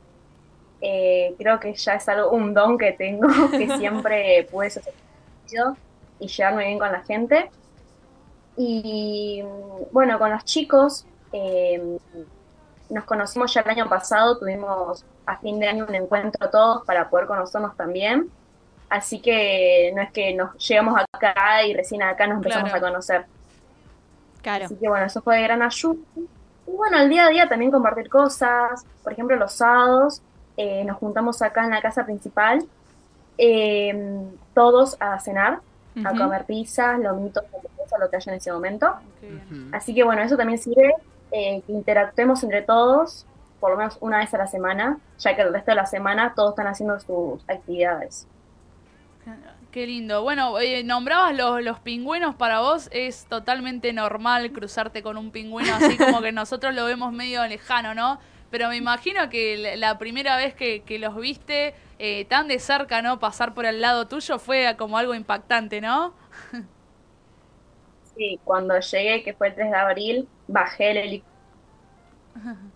Eh, 0.82 1.34
creo 1.38 1.58
que 1.58 1.72
ya 1.74 1.94
es 1.94 2.08
algo, 2.08 2.30
un 2.30 2.52
don 2.52 2.76
que 2.76 2.92
tengo, 2.92 3.28
que 3.50 3.66
siempre 3.78 4.46
pude 4.50 4.68
socializar 4.68 5.06
rápido 5.42 5.76
y 6.18 6.28
llevarme 6.28 6.66
bien 6.66 6.78
con 6.78 6.92
la 6.92 7.02
gente. 7.02 7.50
Y 8.58 9.42
bueno, 9.92 10.18
con 10.18 10.30
los 10.30 10.44
chicos, 10.44 11.06
eh, 11.32 11.98
nos 12.90 13.04
conocimos 13.04 13.52
ya 13.52 13.62
el 13.62 13.70
año 13.70 13.88
pasado, 13.88 14.38
tuvimos 14.38 15.04
a 15.26 15.36
fin 15.38 15.58
de 15.58 15.68
año 15.68 15.86
un 15.88 15.94
encuentro 15.94 16.48
todos 16.50 16.84
para 16.86 17.08
poder 17.10 17.26
conocernos 17.26 17.76
también. 17.76 18.30
Así 18.88 19.20
que 19.20 19.92
no 19.94 20.02
es 20.02 20.12
que 20.12 20.32
nos 20.34 20.56
llegamos 20.66 21.00
acá 21.12 21.64
y 21.64 21.74
recién 21.74 22.02
acá 22.02 22.26
nos 22.26 22.36
empezamos 22.36 22.70
Claro. 22.70 22.86
a 22.86 22.88
conocer. 22.90 23.26
Claro. 24.42 24.64
Así 24.66 24.76
que 24.76 24.88
bueno, 24.88 25.06
eso 25.06 25.20
fue 25.22 25.36
de 25.36 25.42
gran 25.42 25.62
ayuda. 25.62 25.96
Y 26.68 26.70
bueno, 26.70 26.98
el 26.98 27.08
día 27.08 27.26
a 27.26 27.28
día 27.30 27.48
también 27.48 27.70
compartir 27.70 28.08
cosas. 28.08 28.84
Por 29.02 29.12
ejemplo, 29.12 29.36
los 29.36 29.52
sábados 29.52 30.22
eh, 30.56 30.84
nos 30.84 30.96
juntamos 30.98 31.42
acá 31.42 31.64
en 31.64 31.70
la 31.70 31.82
casa 31.82 32.04
principal, 32.04 32.64
eh, 33.38 34.22
todos 34.54 34.96
a 35.00 35.18
cenar. 35.20 35.60
a 36.04 36.10
comer 36.14 36.44
pizzas, 36.44 36.98
lomitos, 36.98 37.42
lo 37.98 38.10
que 38.10 38.16
haya 38.16 38.32
en 38.32 38.36
ese 38.38 38.52
momento. 38.52 38.94
Así 39.72 39.94
que 39.94 40.04
bueno, 40.04 40.20
eso 40.20 40.36
también 40.36 40.58
sirve 40.58 40.92
eh, 41.32 41.62
que 41.66 41.72
interactuemos 41.72 42.42
entre 42.44 42.60
todos, 42.60 43.24
por 43.66 43.72
lo 43.72 43.78
menos 43.78 43.98
una 44.00 44.18
vez 44.18 44.32
a 44.34 44.38
la 44.38 44.46
semana, 44.46 45.00
ya 45.18 45.36
que 45.36 45.42
el 45.42 45.52
resto 45.52 45.72
de 45.72 45.76
la 45.76 45.86
semana 45.86 46.34
todos 46.34 46.50
están 46.52 46.68
haciendo 46.68 46.98
sus 47.00 47.44
actividades. 47.48 48.28
Qué 49.70 49.86
lindo. 49.86 50.22
Bueno, 50.22 50.58
eh, 50.60 50.84
nombrabas 50.84 51.36
los, 51.36 51.62
los 51.62 51.80
pingüinos 51.80 52.34
para 52.34 52.60
vos. 52.60 52.88
Es 52.92 53.26
totalmente 53.26 53.92
normal 53.92 54.52
cruzarte 54.52 55.02
con 55.02 55.16
un 55.18 55.30
pingüino 55.32 55.74
así 55.74 55.98
como 56.00 56.22
que 56.22 56.32
nosotros 56.32 56.74
lo 56.74 56.84
vemos 56.86 57.12
medio 57.12 57.46
lejano, 57.46 57.94
¿no? 57.94 58.18
Pero 58.50 58.68
me 58.68 58.76
imagino 58.76 59.28
que 59.28 59.76
la- 59.76 59.98
primera 59.98 60.36
vez 60.36 60.54
que, 60.54 60.82
que 60.84 60.98
los 60.98 61.16
viste 61.16 61.74
eh, 61.98 62.24
tan 62.26 62.48
de 62.48 62.58
cerca, 62.58 63.02
¿no? 63.02 63.18
Pasar 63.18 63.54
por 63.54 63.66
el 63.66 63.80
lado 63.80 64.08
tuyo 64.08 64.38
fue 64.38 64.74
como 64.78 64.98
algo 64.98 65.14
impactante, 65.14 65.80
¿no? 65.80 66.14
Sí, 68.02 68.40
cuando 68.44 68.78
llegué, 68.80 69.22
que 69.22 69.34
fue 69.34 69.48
el 69.48 69.54
3 69.54 69.70
de 69.70 69.76
abril, 69.76 70.30
bajé 70.46 70.92
el 70.92 70.96
helicóptero. 70.98 71.36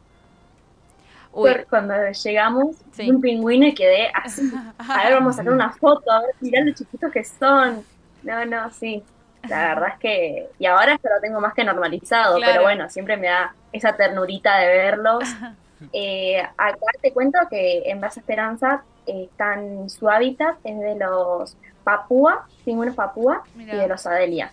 Uy, 1.33 1.51
Cuando 1.69 1.95
llegamos, 2.25 2.77
Sí. 2.93 3.11
un 3.11 3.21
pingüino 3.21 3.67
y 3.67 3.75
quedé 3.75 4.11
así. 4.15 4.51
A 4.79 5.05
ver, 5.05 5.15
vamos 5.15 5.35
a 5.35 5.39
sacar 5.39 5.53
una 5.53 5.71
foto, 5.73 6.11
a 6.11 6.21
ver, 6.21 6.31
mirá 6.41 6.65
lo 6.65 6.73
chiquitos 6.73 7.13
que 7.13 7.25
son. 7.25 7.85
No, 8.23 8.45
no, 8.47 8.71
sí. 8.71 9.03
La 9.49 9.69
verdad 9.75 9.89
es 9.95 9.99
que. 10.01 10.49
Y 10.59 10.67
ahora 10.67 10.99
ya 11.03 11.11
lo 11.15 11.21
tengo 11.21 11.41
más 11.41 11.55
que 11.55 11.65
normalizado, 11.65 12.37
Claro. 12.37 12.53
pero 12.53 12.63
bueno, 12.65 12.91
siempre 12.91 13.17
me 13.17 13.29
da 13.29 13.55
esa 13.73 13.97
ternurita 13.97 14.59
de 14.59 14.67
verlos. 14.69 15.25
Eh, 15.95 16.39
acá 16.59 16.77
te 17.01 17.11
cuento 17.11 17.39
que 17.49 17.85
en 17.87 18.03
Base 18.03 18.21
Esperanza 18.21 18.83
eh, 19.07 19.29
están. 19.31 19.89
Su 19.89 20.11
hábitat 20.11 20.57
es 20.63 20.79
de 20.79 20.95
los 20.97 21.57
papúa, 21.85 22.47
pingüinos 22.67 22.95
papúa 22.95 23.45
y 23.57 23.65
de 23.65 23.89
los 23.89 24.07
adelia. 24.07 24.53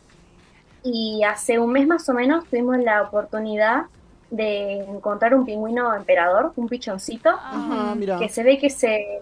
Y 0.84 1.24
hace 1.26 1.60
un 1.60 1.74
mes 1.74 1.86
más 1.86 2.08
o 2.08 2.14
menos 2.14 2.46
tuvimos 2.46 2.78
la 2.78 3.02
oportunidad 3.02 3.88
de 4.30 4.80
encontrar 4.84 5.34
un 5.34 5.46
pingüino 5.46 5.94
emperador, 5.96 6.52
un 6.56 6.68
pichoncito, 6.68 7.30
Ajá, 7.30 7.96
mira. 7.96 8.20
que 8.20 8.30
se 8.30 8.44
ve 8.44 8.58
que 8.58 8.70
se 8.70 9.22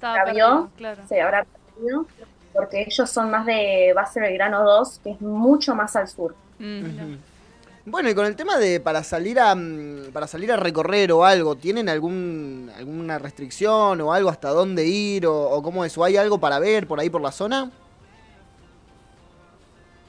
perdido, 0.00 0.70
claro. 0.76 1.02
se 1.08 1.20
habrá 1.20 1.44
perdido, 1.44 2.06
porque 2.52 2.82
ellos 2.82 3.08
son 3.08 3.30
más 3.30 3.46
de 3.46 3.92
base 3.94 4.20
Belgrano 4.20 4.64
2, 4.64 5.00
que 5.04 5.10
es 5.12 5.20
mucho 5.20 5.74
más 5.74 5.94
al 5.96 6.08
sur. 6.08 6.34
mm. 6.58 7.16
Bueno, 7.86 8.10
y 8.10 8.14
con 8.14 8.26
el 8.26 8.36
tema 8.36 8.58
de 8.58 8.78
para 8.78 9.02
salir 9.02 9.40
a 9.40 9.54
mm, 9.54 10.12
para 10.12 10.26
salir 10.26 10.52
a 10.52 10.56
recorrer 10.56 11.10
o 11.12 11.24
algo, 11.24 11.56
¿tienen 11.56 11.88
algún 11.88 12.70
alguna 12.76 13.18
restricción 13.18 14.00
o 14.00 14.12
algo 14.12 14.28
hasta 14.28 14.50
dónde 14.50 14.86
ir 14.86 15.26
o, 15.26 15.50
o 15.50 15.62
cómo 15.62 15.84
es? 15.84 15.96
¿O 15.96 16.04
hay 16.04 16.16
algo 16.16 16.38
para 16.38 16.58
ver 16.58 16.86
por 16.86 17.00
ahí 17.00 17.08
por 17.10 17.22
la 17.22 17.32
zona? 17.32 17.70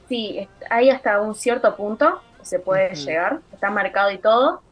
Sí, 0.08 0.48
hay 0.70 0.90
hasta 0.90 1.20
un 1.20 1.34
cierto 1.34 1.74
punto 1.76 2.20
que 2.42 2.46
se 2.48 2.60
puede 2.60 2.94
llegar, 2.96 3.42
está 3.52 3.70
marcado 3.70 4.12
y 4.12 4.20
todo, 4.20 4.64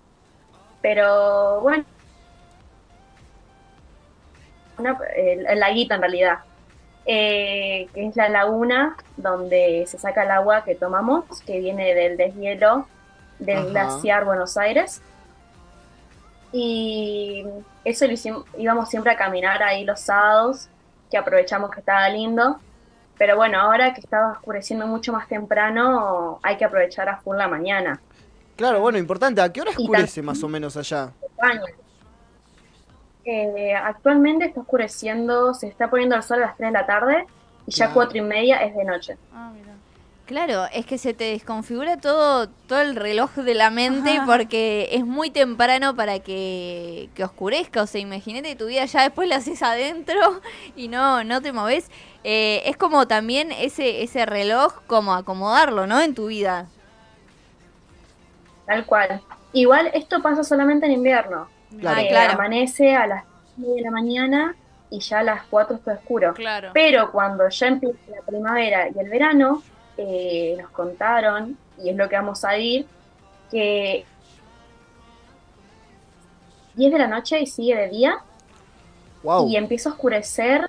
pero 0.81 1.61
bueno, 1.63 1.87
una- 4.77 4.99
el, 5.17 5.47
el 5.47 5.61
laguito 5.61 5.95
en 5.95 6.01
realidad, 6.01 6.39
eh, 7.05 7.91
que 7.95 8.09
es 8.09 8.17
la 8.17 8.29
laguna 8.29 8.97
donde 9.17 9.87
se 9.89 9.99
saca 9.99 10.25
el 10.25 10.31
agua 10.33 10.65
que 10.65 10.77
tomamos, 10.77 11.27
que 11.47 11.61
viene 11.61 11.95
del 11.95 12.17
deshielo 12.17 12.93
del 13.39 13.67
Ajá. 13.67 13.69
glaciar 13.69 14.25
Buenos 14.27 14.57
Aires. 14.57 15.05
Y 16.53 17.45
eso 17.85 18.07
lo 18.07 18.13
hicimos, 18.13 18.47
íbamos 18.55 18.89
siempre 18.89 19.13
a 19.13 19.17
caminar 19.17 19.63
ahí 19.63 19.85
los 19.85 20.01
sábados, 20.05 20.71
que 21.11 21.17
aprovechamos 21.19 21.71
que 21.71 21.81
estaba 21.81 22.09
lindo. 22.09 22.65
Pero 23.21 23.37
bueno, 23.37 23.61
ahora 23.61 23.93
que 23.93 24.01
estaba 24.01 24.33
oscureciendo 24.33 24.87
mucho 24.87 25.13
más 25.13 25.29
temprano, 25.29 26.41
hay 26.43 26.57
que 26.57 26.65
aprovechar 26.65 27.07
a 27.11 27.19
full 27.19 27.37
la 27.37 27.49
mañana. 27.49 28.01
Claro, 28.57 28.81
bueno, 28.81 28.97
importante. 28.97 29.43
¿A 29.43 29.53
qué 29.53 29.61
hora 29.61 29.73
oscurece 29.73 30.23
más 30.23 30.43
o 30.43 30.49
menos 30.49 30.75
allá? 30.79 31.13
Eh, 33.27 33.75
actualmente 33.75 34.47
está 34.47 34.61
oscureciendo, 34.61 35.53
se 35.53 35.67
está 35.67 35.91
poniendo 35.91 36.17
el 36.17 36.23
sol 36.23 36.39
a 36.39 36.47
las 36.47 36.57
3 36.57 36.73
de 36.73 36.73
la 36.73 36.87
tarde 36.87 37.27
y 37.67 37.73
ya 37.73 37.93
cuatro 37.93 38.17
y 38.17 38.23
media 38.23 38.57
es 38.65 38.75
de 38.75 38.85
noche. 38.87 39.19
Ah, 39.35 39.53
mira. 39.55 39.75
Claro, 40.31 40.67
es 40.73 40.87
que 40.87 40.97
se 40.97 41.13
te 41.13 41.25
desconfigura 41.25 41.97
todo, 41.97 42.47
todo 42.69 42.81
el 42.81 42.95
reloj 42.95 43.33
de 43.33 43.53
la 43.53 43.69
mente 43.69 44.21
porque 44.27 44.89
es 44.93 45.05
muy 45.05 45.33
temprano 45.33 45.97
para 45.97 46.21
que, 46.21 47.09
que 47.17 47.25
oscurezca. 47.25 47.83
O 47.83 47.87
sea, 47.89 48.01
imagínate 48.01 48.55
tu 48.55 48.67
vida 48.67 48.85
ya 48.85 49.03
después 49.03 49.29
la 49.29 49.37
haces 49.39 49.61
adentro 49.61 50.41
y 50.77 50.87
no, 50.87 51.25
no 51.25 51.43
te 51.43 51.51
moves. 51.51 51.91
Eh, 52.23 52.63
es 52.67 52.77
como 52.77 53.09
también 53.09 53.51
ese, 53.51 54.05
ese 54.05 54.25
reloj, 54.25 54.83
como 54.87 55.15
acomodarlo, 55.15 55.89
¿no? 55.89 56.01
En 56.01 56.15
tu 56.15 56.29
vida. 56.29 56.69
Tal 58.67 58.87
cual. 58.87 59.21
Igual 59.53 59.91
esto 59.95 60.23
pasa 60.23 60.45
solamente 60.45 60.87
en 60.87 60.93
invierno. 60.93 61.49
Claro. 61.77 62.01
Eh, 62.03 62.07
claro. 62.09 62.35
Amanece 62.35 62.95
a 62.95 63.09
las 63.09 63.25
9 63.57 63.75
de 63.75 63.83
la 63.83 63.91
mañana 63.91 64.55
y 64.91 65.01
ya 65.01 65.19
a 65.19 65.23
las 65.25 65.43
4 65.51 65.75
está 65.75 65.95
oscuro. 65.95 66.35
Claro. 66.35 66.71
Pero 66.73 67.11
cuando 67.11 67.49
ya 67.49 67.67
empieza 67.67 67.99
la 68.15 68.23
primavera 68.25 68.87
y 68.95 68.97
el 68.97 69.11
verano, 69.11 69.65
eh, 70.03 70.57
nos 70.61 70.71
contaron, 70.71 71.57
y 71.83 71.91
es 71.91 71.97
lo 71.97 72.09
que 72.09 72.17
vamos 72.17 72.45
a 72.45 72.57
ir, 72.57 72.87
que 73.51 74.05
10 76.75 76.93
de 76.93 76.99
la 76.99 77.07
noche 77.09 77.41
y 77.41 77.47
sigue 77.47 77.77
de 77.77 77.89
día 77.89 78.19
Wow. 79.23 79.51
y 79.51 79.57
empieza 79.57 79.91
a 79.91 79.93
oscurecer 79.93 80.67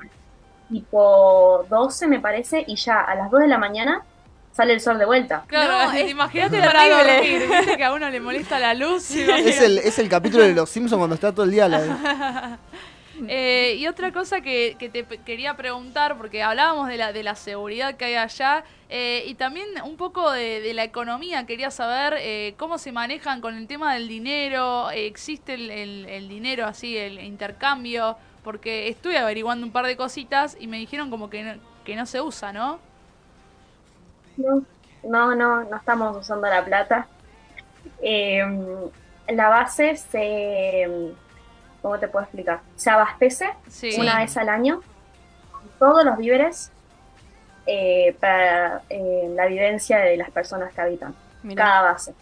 tipo 0.70 1.66
12 1.70 2.08
me 2.08 2.20
parece 2.20 2.64
y 2.68 2.76
ya 2.76 3.00
a 3.00 3.16
las 3.16 3.32
2 3.32 3.42
de 3.42 3.48
la 3.48 3.58
mañana 3.58 4.04
sale 4.52 4.74
el 4.74 4.82
sol 4.82 4.98
de 5.00 5.06
vuelta. 5.06 5.44
Claro, 5.48 5.90
No, 5.90 5.98
es 5.98 6.12
imagínate 6.12 6.60
para 6.60 6.90
dormir. 6.90 7.44
Viste 7.50 7.78
que 7.78 7.84
a 7.86 7.94
uno 7.94 8.10
le 8.10 8.20
molesta 8.20 8.60
la 8.60 8.74
luz. 8.74 9.10
Es 9.16 9.62
el, 9.62 9.78
es 9.78 9.98
el 10.00 10.10
capítulo 10.10 10.44
de 10.44 10.54
los 10.54 10.70
Simpsons 10.70 10.98
cuando 11.00 11.16
está 11.16 11.32
todo 11.32 11.46
el 11.46 11.52
día 11.52 11.70
la... 11.70 12.60
Eh, 13.28 13.76
y 13.78 13.88
otra 13.88 14.12
cosa 14.12 14.42
que, 14.42 14.76
que 14.80 14.90
te 14.90 15.06
quería 15.24 15.56
preguntar, 15.56 16.18
porque 16.18 16.44
hablábamos 16.44 16.88
de 16.90 16.98
la, 16.98 17.14
de 17.14 17.24
la 17.24 17.36
seguridad 17.36 17.96
que 17.96 18.06
hay 18.06 18.16
allá, 18.16 18.64
eh, 18.90 19.24
y 19.28 19.36
también 19.36 19.68
un 19.86 19.96
poco 19.96 20.32
de, 20.32 20.74
la 20.74 20.84
economía, 20.84 21.46
quería 21.46 21.72
saber 21.72 22.16
eh, 22.20 22.56
cómo 22.58 22.78
se 22.78 22.92
manejan 22.92 23.40
con 23.40 23.56
el 23.56 23.68
tema 23.68 23.94
del 23.94 24.08
dinero, 24.08 24.90
existe 24.92 25.54
el, 25.54 25.70
el- 25.72 26.28
dinero 26.30 26.66
así, 26.66 26.98
el 26.98 27.20
intercambio, 27.20 28.18
porque 28.44 28.90
estuve 28.90 29.18
averiguando 29.18 29.66
un 29.66 29.72
par 29.72 29.86
de 29.86 29.96
cositas 29.98 30.58
y 30.60 30.68
me 30.68 30.78
dijeron 30.78 31.10
como 31.10 31.30
que 31.30 31.44
no, 31.44 31.54
que 31.86 31.96
no 31.96 32.06
se 32.06 32.22
usa, 32.22 32.52
¿no? 32.52 32.82
No, 34.36 34.66
no, 35.04 35.36
no, 35.36 35.64
no 35.66 35.78
estamos 35.78 36.18
usando 36.18 36.48
la 36.48 36.64
plata. 36.66 37.12
Eh, 38.00 38.42
la 39.30 39.50
base 39.50 39.96
se, 39.98 40.88
¿cómo 41.82 41.98
te 42.00 42.08
puedo 42.08 42.24
explicar? 42.24 42.62
Se 42.76 42.90
abastece 42.90 43.50
Sí. 43.70 43.96
una 44.00 44.20
vez 44.20 44.36
al 44.38 44.50
año 44.50 44.82
con 45.52 45.64
todos 45.80 46.06
los 46.06 46.18
víveres 46.18 46.72
eh, 47.68 48.16
para 48.20 48.82
eh, 48.90 49.32
la 49.36 49.46
vivencia 49.46 50.00
de 50.00 50.18
las 50.18 50.32
personas 50.32 50.74
que 50.74 50.82
habitan. 50.82 51.16
Mirá. 51.44 51.64
Cada 51.66 51.82
base. 51.94 52.14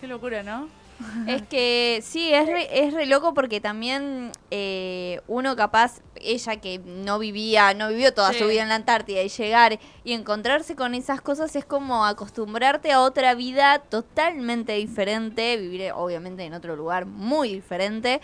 Qué 0.00 0.06
locura, 0.06 0.42
¿no? 0.42 0.68
Es 1.26 1.40
que 1.42 2.00
sí, 2.02 2.32
es 2.34 2.46
re, 2.46 2.86
es 2.86 2.92
re 2.92 3.06
loco 3.06 3.32
porque 3.32 3.58
también 3.60 4.32
eh, 4.50 5.20
uno 5.28 5.56
capaz, 5.56 6.00
ella 6.16 6.56
que 6.56 6.78
no 6.84 7.18
vivía, 7.18 7.72
no 7.72 7.88
vivió 7.88 8.12
toda 8.12 8.32
Sí. 8.34 8.40
su 8.40 8.46
vida 8.48 8.62
en 8.62 8.68
la 8.68 8.74
Antártida 8.74 9.22
y 9.22 9.28
llegar 9.30 9.78
y 10.04 10.12
encontrarse 10.12 10.76
con 10.76 10.94
esas 10.94 11.22
cosas 11.22 11.56
es 11.56 11.64
como 11.64 12.04
acostumbrarte 12.04 12.92
a 12.92 13.00
otra 13.00 13.34
vida 13.34 13.78
totalmente 13.78 14.72
diferente, 14.74 15.56
vivir 15.56 15.90
obviamente 15.94 16.44
en 16.44 16.52
otro 16.54 16.76
lugar 16.76 17.06
muy 17.06 17.54
diferente. 17.54 18.20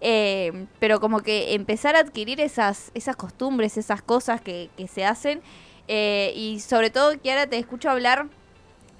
Eh, 0.00 0.66
pero 0.78 1.00
como 1.00 1.20
que 1.20 1.54
empezar 1.54 1.96
a 1.96 2.00
adquirir 2.00 2.40
esas, 2.40 2.90
esas 2.94 3.16
costumbres, 3.16 3.76
esas 3.76 4.02
cosas 4.02 4.40
que, 4.40 4.70
que 4.76 4.88
se 4.88 5.04
hacen 5.04 5.42
eh, 5.88 6.32
y 6.36 6.60
sobre 6.60 6.90
todo 6.90 7.20
que 7.20 7.30
ahora 7.30 7.46
te 7.46 7.58
escucho 7.58 7.90
hablar 7.90 8.26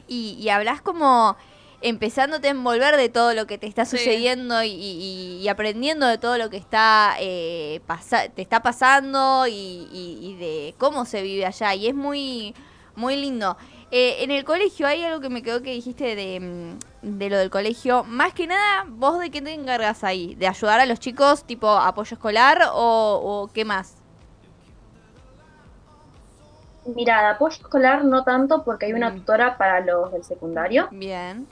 y, 0.09 0.37
y 0.41 0.49
hablas 0.49 0.83
como 0.83 1.37
empezándote 1.83 2.49
a 2.49 2.51
envolver 2.51 2.97
de 2.99 3.09
todo 3.09 3.33
lo 3.33 3.47
que 3.47 3.57
te 3.57 3.67
está 3.67 3.87
Sí. 3.87 3.97
sucediendo 3.97 4.63
y, 4.63 4.69
y- 4.71 5.41
y 5.43 5.49
aprendiendo 5.49 6.07
de 6.07 6.19
todo 6.19 6.37
lo 6.37 6.51
que 6.51 6.59
está 6.59 7.17
eh, 7.21 7.81
pasa- 7.87 8.29
te 8.29 8.43
está 8.43 8.63
pasando 8.63 9.47
y, 9.47 9.53
y- 9.91 10.19
y 10.21 10.35
de 10.37 10.75
cómo 10.77 11.07
se 11.07 11.23
vive 11.23 11.47
allá 11.47 11.75
y 11.75 11.87
es 11.87 11.95
muy 11.95 12.55
muy 12.97 13.17
lindo 13.17 13.57
Eh, 13.93 14.23
en 14.23 14.31
el 14.31 14.45
colegio 14.45 14.87
hay 14.87 15.03
algo 15.05 15.21
que 15.21 15.29
me 15.31 15.43
quedó 15.43 15.63
que 15.63 15.73
dijiste 15.73 16.15
de, 16.15 16.39
mm, 16.41 17.19
de 17.19 17.31
lo 17.31 17.39
del 17.39 17.51
colegio 17.51 18.05
más 18.05 18.33
que 18.35 18.47
nada 18.47 18.85
vos 18.89 19.19
de 19.19 19.31
qué 19.31 19.43
te 19.43 19.53
encargas 19.53 20.05
ahí 20.05 20.37
de 20.37 20.47
ayudar 20.47 20.79
a 20.81 20.87
los 20.87 21.01
chicos 21.01 21.45
tipo 21.45 21.69
apoyo 21.69 22.15
escolar 22.15 22.63
o, 22.73 23.21
o 23.23 23.53
qué 23.53 23.65
más 23.65 23.97
Mira, 26.95 27.21
de 27.21 27.27
apoyo 27.29 27.57
escolar 27.57 28.05
no 28.05 28.25
tanto 28.25 28.63
porque 28.65 28.87
hay 28.87 28.93
una 28.93 29.11
Mm. 29.11 29.17
tutora 29.19 29.59
para 29.59 29.81
los 29.81 30.13
del 30.13 30.25
secundario, 30.25 30.89
bien 30.91 31.47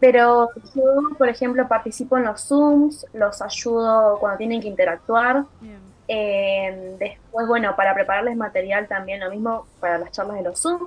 pero 0.00 0.48
yo, 0.76 0.82
por 1.18 1.28
ejemplo, 1.28 1.66
participo 1.66 2.16
en 2.16 2.24
los 2.24 2.42
Zooms, 2.46 3.04
los 3.14 3.42
ayudo 3.42 4.18
cuando 4.20 4.38
tienen 4.38 4.60
que 4.60 4.68
interactuar. 4.68 5.44
Bien. 5.60 5.80
Eh, 6.06 6.94
después, 7.00 7.48
bueno, 7.48 7.74
para 7.74 7.94
prepararles 7.94 8.36
material 8.36 8.86
también 8.86 9.18
lo 9.18 9.28
mismo 9.28 9.66
para 9.80 9.98
las 9.98 10.12
charlas 10.12 10.36
de 10.36 10.44
los 10.44 10.60
Zoom. 10.60 10.78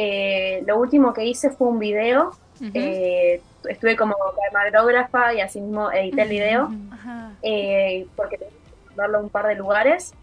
Eh, 0.00 0.62
lo 0.64 0.78
último 0.78 1.12
que 1.12 1.24
hice 1.24 1.50
fue 1.50 1.66
un 1.66 1.80
video. 1.80 2.30
Eh, 2.72 3.40
estuve 3.68 3.96
como 3.96 4.14
camarógrafa 4.52 5.34
y 5.34 5.40
así 5.40 5.60
mismo 5.60 5.90
edité 5.90 6.22
el 6.22 6.28
video 6.28 6.70
eh, 7.42 8.06
porque 8.16 8.38
tenía 8.38 8.52
que 8.52 8.88
mandarlo 8.90 9.18
a 9.18 9.20
un 9.22 9.28
par 9.28 9.48
de 9.48 9.56
lugares. 9.56 10.14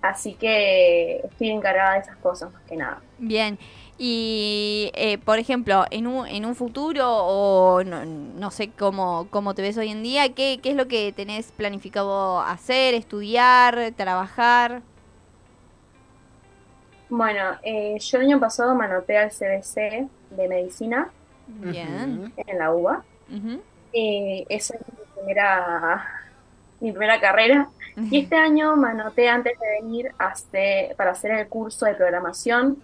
Así 0.00 0.34
que 0.34 1.18
estoy 1.18 1.50
encargada 1.50 1.92
de 1.94 2.00
esas 2.00 2.16
cosas 2.16 2.52
más 2.52 2.62
que 2.64 2.74
nada. 2.74 3.00
Bien. 3.18 3.60
Y, 3.96 4.90
eh, 4.94 5.18
por 5.18 5.38
ejemplo, 5.38 5.84
en 5.92 6.08
un, 6.08 6.26
en 6.26 6.44
un 6.44 6.56
futuro 6.56 7.06
o 7.08 7.84
no, 7.84 8.04
no 8.04 8.50
sé 8.50 8.70
cómo, 8.70 9.28
cómo 9.30 9.54
te 9.54 9.62
ves 9.62 9.78
hoy 9.78 9.90
en 9.90 10.02
día, 10.02 10.34
¿qué, 10.34 10.58
¿qué 10.60 10.70
es 10.70 10.76
lo 10.76 10.88
que 10.88 11.12
tenés 11.12 11.52
planificado 11.52 12.40
hacer, 12.40 12.94
estudiar, 12.94 13.92
trabajar? 13.96 14.82
Bueno, 17.14 17.58
eh, 17.62 17.98
yo 18.00 18.18
el 18.18 18.24
año 18.24 18.40
pasado 18.40 18.74
me 18.74 18.86
anoté 18.86 19.18
al 19.18 19.30
CBC 19.30 20.08
de 20.30 20.48
medicina 20.48 21.10
Bien. 21.46 22.32
en 22.36 22.58
la 22.58 22.72
UBA. 22.72 23.04
Ujú. 23.30 23.60
Eh, 23.92 24.46
esa 24.48 24.74
es 24.76 24.80
mi 24.80 25.04
primera, 25.14 26.06
mi 26.80 26.90
primera 26.90 27.20
carrera. 27.20 27.68
Y 28.10 28.20
este 28.20 28.36
año 28.48 28.76
me 28.76 28.88
anoté 28.88 29.28
antes 29.28 29.52
de 29.60 29.82
venir 29.82 30.10
hacer- 30.18 30.96
para 30.96 31.10
hacer 31.10 31.32
el 31.32 31.48
curso 31.48 31.84
de 31.84 31.92
programación. 31.94 32.78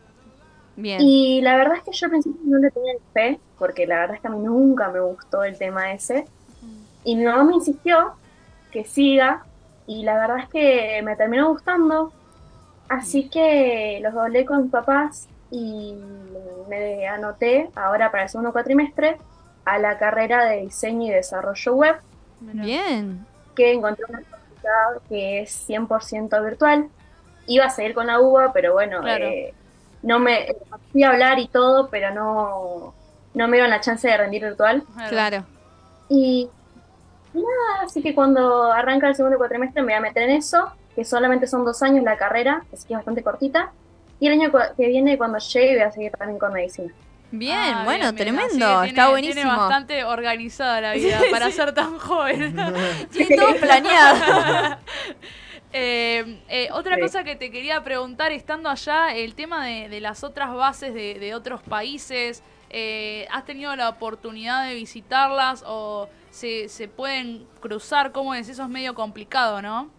Bien. 0.76 0.98
Y 1.00 1.40
la 1.40 1.56
verdad 1.56 1.78
es 1.78 1.82
que 1.84 1.92
yo 1.92 2.04
al 2.06 2.10
principio 2.10 2.40
no 2.44 2.58
le 2.58 2.70
tenía 2.70 2.92
fe, 3.14 3.40
porque 3.58 3.86
la 3.86 4.00
verdad 4.00 4.16
es 4.16 4.20
que 4.20 4.28
a 4.28 4.30
mí 4.30 4.40
nunca 4.40 4.90
me 4.90 5.00
gustó 5.00 5.42
el 5.42 5.56
tema 5.56 5.92
ese. 5.94 6.26
Y 7.02 7.16
mi 7.16 7.24
mamá 7.24 7.44
me 7.44 7.54
insistió 7.54 8.12
que 8.70 8.84
siga, 8.84 9.42
y 9.86 10.02
la 10.04 10.16
verdad 10.18 10.40
es 10.40 10.48
que 10.50 11.00
me 11.02 11.16
terminó 11.16 11.48
gustando. 11.48 12.12
Así 12.88 13.28
que 13.28 14.00
los 14.02 14.14
hablé 14.14 14.44
con 14.44 14.62
mis 14.62 14.70
papás 14.72 15.28
y 15.50 15.94
me 16.68 17.06
anoté 17.08 17.70
ahora 17.74 18.10
para 18.10 18.24
el 18.24 18.28
segundo 18.28 18.52
cuatrimestre 18.52 19.18
a 19.64 19.78
la 19.78 19.98
carrera 19.98 20.44
de 20.44 20.62
diseño 20.62 21.06
y 21.06 21.10
desarrollo 21.10 21.74
web. 21.74 21.96
Bien. 22.40 23.26
que 23.56 23.72
encontré 23.72 24.04
una 24.08 24.20
facultad 24.20 25.02
que 25.08 25.40
es 25.42 25.68
100% 25.68 26.44
virtual. 26.44 26.88
Iba 27.46 27.64
a 27.66 27.70
seguir 27.70 27.92
con 27.94 28.06
la 28.06 28.20
UBA, 28.20 28.52
pero 28.52 28.72
bueno, 28.74 29.00
Claro. 29.00 29.24
eh, 29.24 29.52
no 30.02 30.18
me 30.20 30.54
fui 30.92 31.02
a 31.02 31.08
hablar 31.10 31.38
y 31.40 31.48
todo, 31.48 31.88
pero 31.90 32.14
no, 32.14 32.94
no 33.34 33.48
me 33.48 33.56
dieron 33.56 33.70
la 33.70 33.80
chance 33.80 34.06
de 34.06 34.16
rendir 34.16 34.42
virtual. 34.44 34.84
Claro. 35.08 35.44
Y 36.08 36.48
nada, 37.34 37.82
así 37.84 38.00
que 38.02 38.14
cuando 38.14 38.70
arranca 38.72 39.08
el 39.08 39.16
segundo 39.16 39.36
cuatrimestre 39.38 39.82
me 39.82 39.92
voy 39.92 39.98
a 39.98 40.00
meter 40.00 40.22
en 40.24 40.36
eso, 40.36 40.70
que 40.98 41.04
solamente 41.04 41.46
son 41.46 41.64
dos 41.64 41.80
años 41.84 42.02
la 42.02 42.16
carrera, 42.16 42.64
así 42.72 42.88
que 42.88 42.94
es 42.94 42.98
bastante 42.98 43.22
cortita. 43.22 43.70
Y 44.18 44.26
el 44.26 44.32
año 44.32 44.50
que 44.76 44.88
viene, 44.88 45.16
cuando 45.16 45.38
llegue, 45.38 45.74
voy 45.74 45.82
a 45.84 45.92
seguir 45.92 46.10
también 46.10 46.40
con 46.40 46.52
medicina. 46.52 46.92
Bien, 47.30 47.56
Ah, 47.56 47.82
bueno, 47.84 48.04
bien, 48.06 48.16
tremendo, 48.16 48.48
tiene- 48.66 48.86
está 48.88 49.08
buenísimo. 49.10 49.42
Tiene 49.42 49.56
bastante 49.56 50.02
organizada 50.02 50.80
la 50.80 50.94
vida 50.94 51.20
para 51.30 51.52
ser 51.52 51.72
tan 51.72 51.98
joven. 51.98 52.56
Tiene 53.12 53.36
todo 53.40 53.54
planeado. 53.60 54.76
Eh, 55.72 56.40
eh, 56.48 56.68
otra 56.72 56.94
Sí. 56.96 57.02
cosa 57.02 57.24
que 57.24 57.36
te 57.36 57.50
quería 57.50 57.84
preguntar, 57.84 58.32
estando 58.32 58.70
allá, 58.70 59.14
el 59.14 59.34
tema 59.34 59.66
de, 59.66 59.90
de 59.90 60.00
las 60.00 60.24
otras 60.24 60.54
bases 60.54 60.94
de, 60.94 61.18
de 61.18 61.34
otros 61.34 61.60
países, 61.62 62.42
eh, 62.70 63.28
¿has 63.30 63.44
tenido 63.44 63.76
la 63.76 63.90
oportunidad 63.90 64.66
de 64.66 64.74
visitarlas 64.74 65.62
o 65.66 66.08
se, 66.30 66.70
se 66.70 66.88
pueden 66.88 67.46
cruzar? 67.60 68.12
¿Cómo 68.12 68.34
es? 68.34 68.48
Eso 68.48 68.62
es 68.62 68.68
medio 68.70 68.94
complicado, 68.94 69.60
¿no? 69.60 69.90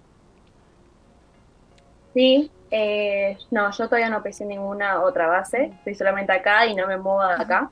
Sí, 2.14 2.52
eh, 2.72 3.38
no, 3.52 3.72
yo 3.72 3.86
todavía 3.86 4.10
no 4.10 4.22
pisé 4.24 4.46
ninguna 4.46 5.02
otra 5.02 5.28
base, 5.28 5.72
estoy 5.78 5.96
solamente 5.96 6.32
acá 6.32 6.66
y 6.66 6.76
no 6.76 6.88
me 6.88 6.98
muevo 6.98 7.26
de 7.26 7.34
acá. 7.34 7.70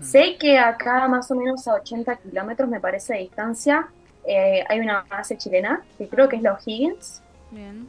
Sé 0.00 0.36
que 0.38 0.58
acá 0.58 1.08
más 1.08 1.28
o 1.30 1.34
menos 1.34 1.66
a 1.66 1.74
80 1.74 2.16
kilómetros 2.16 2.68
me 2.68 2.78
parece 2.80 3.14
de 3.14 3.18
distancia 3.20 3.88
eh, 4.24 4.62
hay 4.68 4.78
una 4.78 5.04
base 5.10 5.36
chilena, 5.36 5.82
que 5.98 6.08
creo 6.08 6.28
que 6.28 6.36
es 6.36 6.42
la 6.42 6.52
O'Higgins, 6.54 7.20
Bien. 7.50 7.88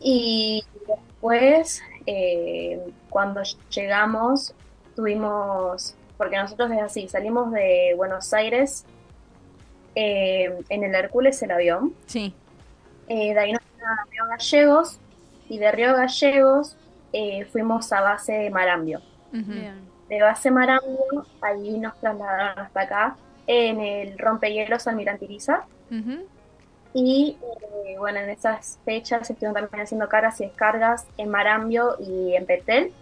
y 0.00 0.64
después 0.88 1.82
eh, 2.06 2.80
cuando 3.10 3.42
llegamos 3.70 4.54
tuvimos, 4.94 5.94
porque 6.16 6.36
nosotros 6.38 6.70
es 6.72 6.80
así, 6.80 7.06
salimos 7.08 7.52
de 7.52 7.92
Buenos 7.94 8.32
Aires 8.32 8.86
eh, 9.94 10.58
en 10.70 10.84
el 10.84 10.94
Hércules 10.94 11.42
el 11.42 11.50
avión, 11.50 11.94
Sí. 12.06 12.32
de 13.08 13.38
ahí 13.38 13.52
nos 13.52 13.60
a 13.60 14.26
Gallegos 14.30 14.98
y 15.48 15.58
de 15.58 15.72
Río 15.72 15.94
Gallegos 15.94 16.76
eh, 17.12 17.44
fuimos 17.46 17.92
a 17.92 18.00
base 18.00 18.32
de 18.32 18.50
Marambio. 18.50 19.00
Ujú. 19.32 19.52
Bien. 19.52 19.80
De 20.08 20.20
base 20.22 20.50
Marambio, 20.50 21.26
ahí 21.40 21.78
nos 21.78 21.98
trasladaron 22.00 22.58
hasta 22.58 22.80
acá 22.80 23.16
en 23.46 23.80
el 23.80 24.18
rompehielos 24.18 24.86
Almirantiriza. 24.86 25.64
Ujú. 25.90 26.24
Y 26.94 27.36
eh, 27.86 27.96
bueno, 27.98 28.20
en 28.20 28.30
esas 28.30 28.78
fechas 28.84 29.28
estuvieron 29.28 29.54
también 29.54 29.82
haciendo 29.82 30.08
cargas 30.08 30.40
y 30.40 30.46
descargas 30.46 31.06
en 31.18 31.28
Marambio 31.30 31.96
y 32.00 32.34
en 32.34 32.46
Petel. 32.46 32.92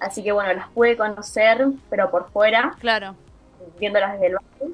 Así 0.00 0.22
que 0.22 0.32
bueno, 0.32 0.52
las 0.54 0.68
pude 0.68 0.96
conocer, 0.96 1.64
pero 1.88 2.10
por 2.10 2.28
fuera, 2.30 2.74
Claro. 2.80 3.14
viéndolas 3.78 4.14
desde 4.14 4.26
el 4.26 4.34
base. 4.34 4.72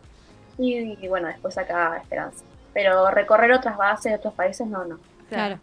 Y, 0.58 0.98
y 1.04 1.08
bueno, 1.08 1.28
después 1.28 1.56
acá 1.58 1.98
Esperanza. 1.98 2.44
Pero 2.72 3.10
recorrer 3.10 3.52
otras 3.52 3.76
bases 3.76 4.12
de 4.12 4.18
otros 4.18 4.34
países, 4.34 4.66
no, 4.66 4.84
no. 4.84 4.98
Claro. 5.28 5.58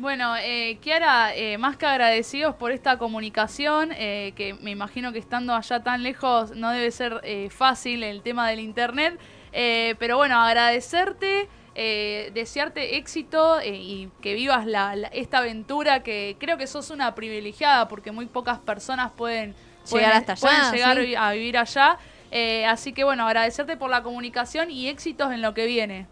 Bueno, 0.00 0.34
eh, 0.38 0.78
Kiara, 0.80 1.34
eh, 1.34 1.58
más 1.58 1.76
que 1.76 1.84
agradecidos 1.84 2.54
por 2.54 2.72
esta 2.72 2.96
comunicación, 2.96 3.90
eh, 3.92 4.32
que 4.34 4.54
me 4.54 4.70
imagino 4.70 5.12
que 5.12 5.18
estando 5.18 5.54
allá 5.54 5.82
tan 5.82 6.02
lejos 6.02 6.52
no 6.52 6.70
debe 6.70 6.90
ser 6.90 7.20
eh, 7.22 7.50
fácil 7.50 8.02
el 8.02 8.22
tema 8.22 8.48
del 8.48 8.60
internet, 8.60 9.20
eh, 9.52 9.96
pero 9.98 10.16
bueno, 10.16 10.40
agradecerte, 10.40 11.50
eh, 11.74 12.30
desearte 12.32 12.96
éxito 12.96 13.58
y 13.62 14.08
que 14.22 14.32
vivas 14.32 14.64
la, 14.64 14.96
la- 14.96 15.08
esta 15.08 15.38
aventura 15.38 16.02
que 16.02 16.34
creo 16.40 16.56
que 16.56 16.66
sos 16.66 16.88
una 16.88 17.14
privilegiada 17.14 17.86
porque 17.86 18.10
muy 18.10 18.24
pocas 18.24 18.58
personas 18.58 19.12
pueden 19.12 19.54
Llegar 19.92 20.12
pueden- 20.12 20.12
hasta 20.12 20.32
allá, 20.32 20.40
pueden 20.40 20.72
llegar 20.72 21.04
sí. 21.04 21.14
a 21.14 21.32
vivir 21.32 21.58
allá. 21.58 21.98
Eh, 22.30 22.64
así 22.64 22.94
que 22.94 23.04
bueno, 23.04 23.26
agradecerte 23.26 23.76
por 23.76 23.90
la 23.90 24.02
comunicación 24.02 24.70
y 24.70 24.88
éxitos 24.88 25.30
en 25.30 25.42
lo 25.42 25.52
que 25.52 25.66
viene. 25.66 26.06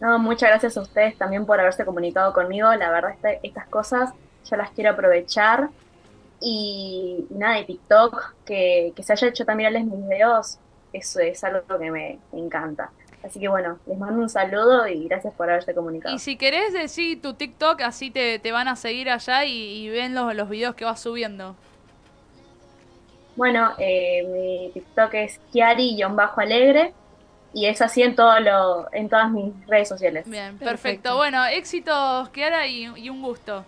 No, 0.00 0.18
muchas 0.18 0.50
gracias 0.50 0.76
a 0.76 0.82
ustedes 0.82 1.16
también 1.16 1.46
por 1.46 1.58
haberse 1.58 1.84
comunicado 1.84 2.32
conmigo. 2.32 2.72
La 2.74 2.90
verdad, 2.90 3.12
este- 3.12 3.40
estas 3.42 3.66
cosas 3.68 4.12
yo 4.48 4.56
las 4.56 4.70
quiero 4.70 4.90
aprovechar. 4.90 5.70
Y, 6.40 7.26
nada, 7.30 7.56
de 7.56 7.64
TikTok, 7.64 8.34
que, 8.44 8.92
que 8.94 9.02
se 9.02 9.12
haya 9.14 9.28
hecho 9.28 9.44
también 9.46 9.72
mis 9.90 10.06
videos, 10.08 10.58
eso 10.92 11.20
es 11.20 11.42
algo 11.44 11.62
que 11.66 11.90
me, 11.90 12.18
me 12.30 12.38
encanta. 12.40 12.90
Así 13.24 13.40
que 13.40 13.48
bueno, 13.48 13.78
les 13.86 13.98
mando 13.98 14.22
un 14.22 14.28
saludo 14.28 14.86
y 14.86 15.08
gracias 15.08 15.34
por 15.34 15.50
haberse 15.50 15.74
comunicado. 15.74 16.14
Y 16.14 16.18
si 16.18 16.36
querés 16.36 16.72
decir 16.72 17.20
tu 17.20 17.34
TikTok, 17.34 17.80
así 17.80 18.10
te, 18.10 18.38
te 18.38 18.52
van 18.52 18.68
a 18.68 18.76
seguir 18.76 19.10
allá 19.10 19.44
y, 19.44 19.52
y 19.52 19.88
ven 19.88 20.14
los, 20.14 20.32
los 20.34 20.48
videos 20.48 20.74
que 20.74 20.84
vas 20.84 21.00
subiendo. 21.00 21.56
Bueno, 23.34 23.72
eh, 23.78 24.24
mi 24.28 24.70
TikTok 24.72 25.14
es 25.14 25.40
Kiari-alegre 25.52 26.94
y 27.56 27.64
es 27.64 27.80
así 27.80 28.02
en, 28.02 28.14
todo 28.14 28.38
lo, 28.38 28.92
en 28.92 29.08
todas 29.08 29.30
mis 29.30 29.54
redes 29.66 29.88
sociales. 29.88 30.28
Bien, 30.28 30.58
Perfecto. 30.58 30.64
perfecto. 30.66 31.16
Bueno, 31.16 31.42
éxitos, 31.46 32.28
Kiara, 32.28 32.66
y, 32.66 32.84
y 32.96 33.08
un 33.08 33.22
gusto. 33.22 33.64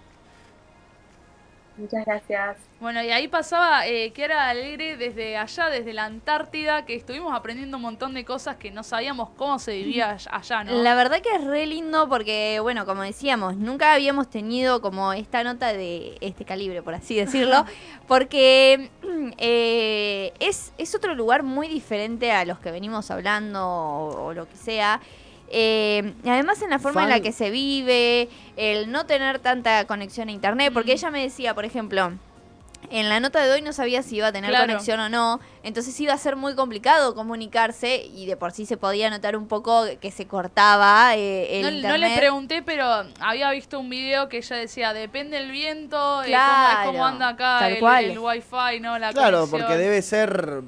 Muchas 1.78 2.04
gracias. 2.04 2.56
Bueno, 2.80 3.02
y 3.02 3.10
ahí 3.10 3.28
pasaba 3.28 3.86
eh, 3.86 4.12
Kiara 4.12 4.48
Alegre 4.48 4.96
desde 4.96 5.36
allá, 5.36 5.68
desde 5.68 5.92
la 5.92 6.04
Antártida, 6.06 6.84
que 6.84 6.94
estuvimos 6.96 7.32
aprendiendo 7.34 7.76
un 7.76 7.82
montón 7.84 8.14
de 8.14 8.24
cosas 8.24 8.56
que 8.56 8.70
no 8.72 8.82
sabíamos 8.82 9.30
cómo 9.36 9.58
se 9.60 9.72
vivía 9.76 10.10
all- 10.10 10.28
allá, 10.40 10.64
¿no? 10.64 10.72
La 10.82 10.94
verdad 10.96 11.20
que 11.20 11.34
es 11.34 11.44
re 11.44 11.66
lindo 11.66 12.08
porque, 12.08 12.58
bueno, 12.60 12.84
como 12.84 13.02
decíamos, 13.02 13.56
nunca 13.56 13.92
habíamos 13.94 14.28
tenido 14.28 14.80
como 14.80 15.12
esta 15.12 15.44
nota 15.44 15.72
de 15.72 16.18
este 16.20 16.44
calibre, 16.44 16.82
por 16.82 16.94
así 16.94 17.14
decirlo, 17.16 17.64
porque 18.08 18.90
eh, 19.38 20.32
es, 20.40 20.72
es 20.78 20.94
otro 20.94 21.14
lugar 21.14 21.42
muy 21.44 21.68
diferente 21.68 22.32
a 22.32 22.44
los 22.44 22.58
que 22.58 22.70
venimos 22.70 23.10
hablando 23.10 23.66
o, 23.66 24.26
o 24.26 24.34
lo 24.34 24.48
que 24.48 24.56
sea. 24.56 25.00
Eh, 25.50 26.12
y 26.24 26.28
además 26.28 26.60
en 26.62 26.70
la 26.70 26.78
forma 26.78 27.04
en 27.04 27.08
la 27.10 27.20
que 27.20 27.32
se 27.32 27.50
vive, 27.50 28.28
el 28.56 28.90
no 28.92 29.06
tener 29.06 29.38
tanta 29.38 29.86
conexión 29.86 30.28
a 30.28 30.32
internet, 30.32 30.72
porque 30.74 30.92
Mm. 30.92 30.96
ella 30.96 31.10
me 31.10 31.22
decía, 31.22 31.54
por 31.54 31.64
ejemplo, 31.64 32.12
en 32.90 33.08
la 33.08 33.20
nota 33.20 33.44
de 33.44 33.50
hoy 33.52 33.60
no 33.62 33.72
sabía 33.72 34.02
si 34.02 34.16
iba 34.16 34.28
a 34.28 34.32
tener 34.32 34.50
Claro. 34.50 34.66
conexión 34.66 34.98
o 35.00 35.08
no, 35.08 35.40
entonces 35.62 35.98
iba 36.00 36.14
a 36.14 36.18
ser 36.18 36.36
muy 36.36 36.54
complicado 36.54 37.14
comunicarse 37.14 37.96
y 38.06 38.24
de 38.26 38.36
por 38.36 38.52
sí 38.52 38.64
se 38.66 38.76
podía 38.76 39.10
notar 39.10 39.36
un 39.36 39.46
poco 39.46 39.84
que 40.00 40.10
se 40.10 40.26
cortaba 40.26 41.14
eh, 41.16 41.58
el 41.60 41.62
No, 41.64 41.70
no 41.70 41.76
internet. 41.76 42.10
le 42.12 42.16
pregunté, 42.16 42.62
pero 42.62 42.86
había 43.20 43.50
visto 43.50 43.78
un 43.78 43.90
video 43.90 44.28
que 44.28 44.38
ella 44.38 44.56
decía, 44.56 44.92
depende 44.94 45.36
el 45.38 45.50
viento, 45.50 46.22
eh, 46.22 46.26
Claro, 46.28 46.78
cómo, 46.78 46.80
es 46.80 46.86
cómo 46.92 47.06
anda 47.06 47.28
acá 47.28 47.68
el, 47.68 47.78
cual. 47.78 48.04
el 48.06 48.18
wifi, 48.18 48.80
¿no? 48.80 48.98
La 48.98 49.12
Claro, 49.12 49.40
conexión. 49.40 49.60
porque 49.60 49.76
debe 49.76 50.00
ser 50.00 50.62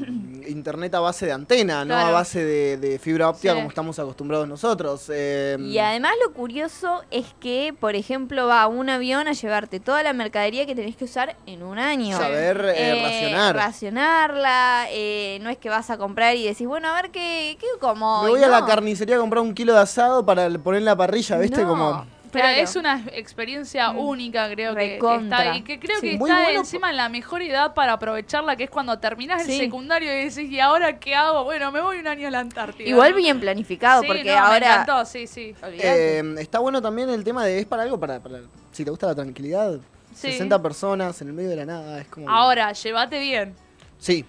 internet 0.46 0.94
a 0.94 1.01
base 1.01 1.27
de 1.27 1.33
antena, 1.33 1.85
no 1.85 1.94
a 1.96 2.11
base 2.11 2.44
de, 2.44 2.77
de 2.77 2.99
fibra 2.99 3.29
óptica 3.31 3.53
Sí. 3.53 3.57
como 3.57 3.68
estamos 3.68 3.99
acostumbrados 3.99 4.46
nosotros. 4.49 5.07
Eh, 5.12 5.57
Y 5.61 5.79
además 5.79 6.12
lo 6.25 6.33
curioso 6.35 7.03
es 7.11 7.27
que, 7.40 7.75
por 7.79 7.94
ejemplo, 7.94 8.46
va 8.46 8.66
un 8.66 8.90
avión 8.90 9.29
a 9.29 9.33
llevarte 9.33 9.81
toda 9.81 10.03
la 10.03 10.12
mercadería 10.12 10.66
que 10.66 10.75
tenés 10.75 10.96
que 10.96 11.05
usar 11.05 11.37
en 11.46 11.62
un 11.62 11.79
año. 11.79 12.00
Saber 12.13 12.73
eh, 12.77 13.03
racionar. 13.03 13.57
Racionarla, 13.57 14.87
eh, 14.91 15.39
no 15.43 15.51
es 15.51 15.59
que 15.59 15.69
vas 15.69 15.91
a 15.91 15.99
comprar 15.99 16.37
y 16.37 16.45
decís, 16.47 16.67
bueno, 16.67 16.89
a 16.89 17.01
ver 17.01 17.11
qué, 17.11 17.57
qué 17.61 17.67
como. 17.81 18.23
Me 18.25 18.31
voy 18.31 18.43
a 18.43 18.49
la 18.49 18.65
carnicería 18.67 19.17
a 19.17 19.19
comprar 19.19 19.43
un 19.43 19.55
kilo 19.55 19.75
de 19.75 19.81
asado 19.81 20.25
para 20.25 20.49
poner 20.59 20.79
en 20.81 20.85
la 20.87 20.97
parrilla, 20.97 21.39
¿viste? 21.39 21.63
No, 21.63 21.69
Como... 21.69 22.07
Pero 22.33 22.45
claro. 22.45 22.61
es 22.63 22.77
una 22.77 23.05
experiencia 23.13 23.91
única, 23.91 24.49
creo 24.51 24.73
que- 24.77 24.99
está. 24.99 25.57
Y 25.57 25.63
que 25.63 25.81
creo 25.81 26.01
que. 26.01 26.17
Muy 26.17 26.31
está 26.31 26.45
bueno 26.45 26.61
encima 26.61 26.91
en 26.91 26.97
la 26.97 27.09
mejor 27.09 27.43
edad 27.43 27.75
para 27.75 27.95
aprovecharla, 27.95 28.55
que 28.55 28.63
es 28.65 28.71
cuando 28.71 29.01
terminás 29.01 29.43
Sí. 29.43 29.55
el 29.55 29.59
secundario 29.63 30.13
y 30.17 30.27
decís, 30.27 30.49
¿y 30.49 30.61
ahora 30.61 31.01
qué 31.01 31.17
hago? 31.17 31.43
Bueno, 31.43 31.73
me 31.73 31.81
voy 31.81 31.99
un 31.99 32.07
año 32.07 32.29
a 32.29 32.31
la 32.31 32.39
Antártida. 32.39 32.89
Igual 32.89 33.15
bien 33.15 33.41
planificado, 33.41 34.03
Sí, 34.03 34.07
porque 34.07 34.23
no, 34.23 34.31
Me 34.31 34.39
ahora. 34.39 34.57
encantó, 34.75 35.05
sí, 35.07 35.27
sí. 35.27 35.57
Eh, 35.73 36.23
está 36.39 36.61
bueno 36.61 36.81
también 36.81 37.11
el 37.11 37.25
tema 37.25 37.45
de, 37.45 37.59
es 37.59 37.67
para 37.67 37.83
algo, 37.83 37.99
para, 37.99 38.21
para- 38.23 38.43
si 38.71 38.85
te 38.85 38.91
gusta 38.93 39.09
la 39.09 39.17
tranquilidad. 39.17 39.81
Sí. 40.14 40.33
60 40.33 40.61
personas 40.62 41.20
en 41.23 41.29
el 41.29 41.35
medio 41.35 41.51
de 41.51 41.57
la 41.57 41.66
nada, 41.66 42.01
es 42.01 42.09
como... 42.09 42.29
Ahora, 42.29 42.73
llévate 42.73 43.18
bien. 43.20 43.55
Sí, 43.99 44.25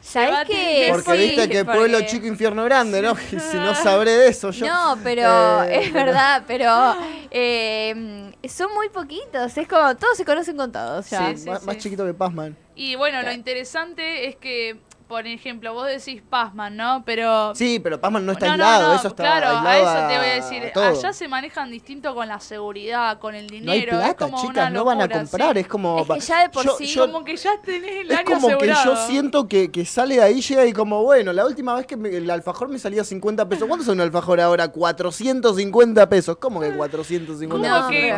¿Sabés 0.00 0.46
qué? 0.46 0.88
porque 0.92 1.10
Sí, 1.12 1.16
viste 1.18 1.48
que 1.48 1.64
porque- 1.64 1.78
pueblo 1.78 2.00
chico, 2.06 2.26
infierno 2.26 2.62
grande, 2.64 3.02
¿no? 3.02 3.12
Y 3.32 3.40
si 3.40 3.56
no 3.56 3.74
sabré 3.74 4.12
de 4.12 4.28
eso 4.28 4.50
yo... 4.52 4.66
No, 4.66 4.96
pero 5.02 5.64
Eh, 5.64 5.80
es 5.80 5.90
pero- 5.90 6.04
verdad, 6.06 6.42
pero 6.46 6.94
eh, 7.30 8.32
son 8.48 8.72
muy 8.74 8.88
poquitos. 8.88 9.56
Es 9.56 9.66
como 9.66 9.96
todos 9.96 10.16
se 10.16 10.24
conocen 10.24 10.56
con 10.56 10.70
todos 10.70 11.10
ya. 11.10 11.30
Sí, 11.30 11.38
sí. 11.38 11.50
más, 11.50 11.64
más 11.64 11.78
chiquito 11.78 12.06
que 12.06 12.14
Pazman. 12.14 12.56
Y 12.76 12.94
bueno, 12.94 13.20
lo 13.22 13.32
interesante 13.32 14.28
es 14.28 14.36
que, 14.36 14.76
por 15.08 15.26
ejemplo, 15.26 15.72
vos 15.72 15.86
decís 15.86 16.22
Pazman, 16.28 16.76
¿no? 16.76 17.02
Pero... 17.06 17.54
Sí, 17.54 17.78
pero 17.80 18.00
Pazman 18.00 18.26
no 18.26 18.32
está 18.32 18.46
No, 18.46 18.52
aislado, 18.52 18.88
no, 18.88 18.94
eso 18.98 19.08
está 19.08 19.22
claro, 19.22 19.66
a 19.66 19.78
eso 19.78 20.08
te 20.08 20.18
voy 20.18 20.26
a 20.26 20.34
decir. 20.34 20.72
Allá 20.74 21.12
se 21.12 21.28
manejan 21.28 21.70
distinto 21.70 22.14
con 22.14 22.28
la 22.28 22.40
seguridad, 22.40 23.18
con 23.18 23.34
el 23.34 23.46
No 23.64 23.72
hay 23.72 23.80
dinero. 23.80 23.92
es 23.98 24.04
plata, 24.04 24.24
como 24.26 24.40
chicas, 24.42 24.72
no 24.72 24.84
van 24.84 25.00
a 25.02 25.08
comprar, 25.08 25.54
sí. 25.54 25.60
es 25.60 25.68
como... 25.68 26.00
Es 26.00 26.08
que 26.08 26.20
ya 26.20 26.42
de 26.42 26.48
por 26.50 26.64
yo- 26.64 26.76
sí- 26.76 26.86
yo- 26.86 27.06
Como 27.06 27.24
que 27.24 27.36
ya 27.36 27.60
tenés 27.62 28.00
el 28.00 28.10
Es 28.10 28.18
año 28.18 28.24
como 28.26 28.58
que 28.58 28.66
yo 28.68 28.96
siento 29.06 29.48
que, 29.48 29.70
que 29.70 29.84
sale 29.84 30.16
de 30.16 30.22
ahí, 30.22 30.40
llega 30.40 30.66
y 30.66 30.72
como, 30.72 31.02
bueno, 31.02 31.32
la 31.32 31.46
última 31.46 31.74
vez 31.74 31.86
que 31.86 31.96
me- 31.96 32.08
el 32.16 32.28
alfajor 32.30 32.68
me 32.68 32.78
salía 32.78 33.04
50 33.04 33.48
pesos. 33.48 33.68
¿Cuánto 33.68 33.84
son 33.84 33.94
un 33.94 34.00
alfajor 34.02 34.40
ahora? 34.40 34.68
450 34.68 36.08
pesos. 36.08 36.36
¿Cómo 36.38 36.60
que 36.60 36.72
450 36.72 37.68
Como 37.68 37.80
No, 37.82 37.88
que 37.88 38.10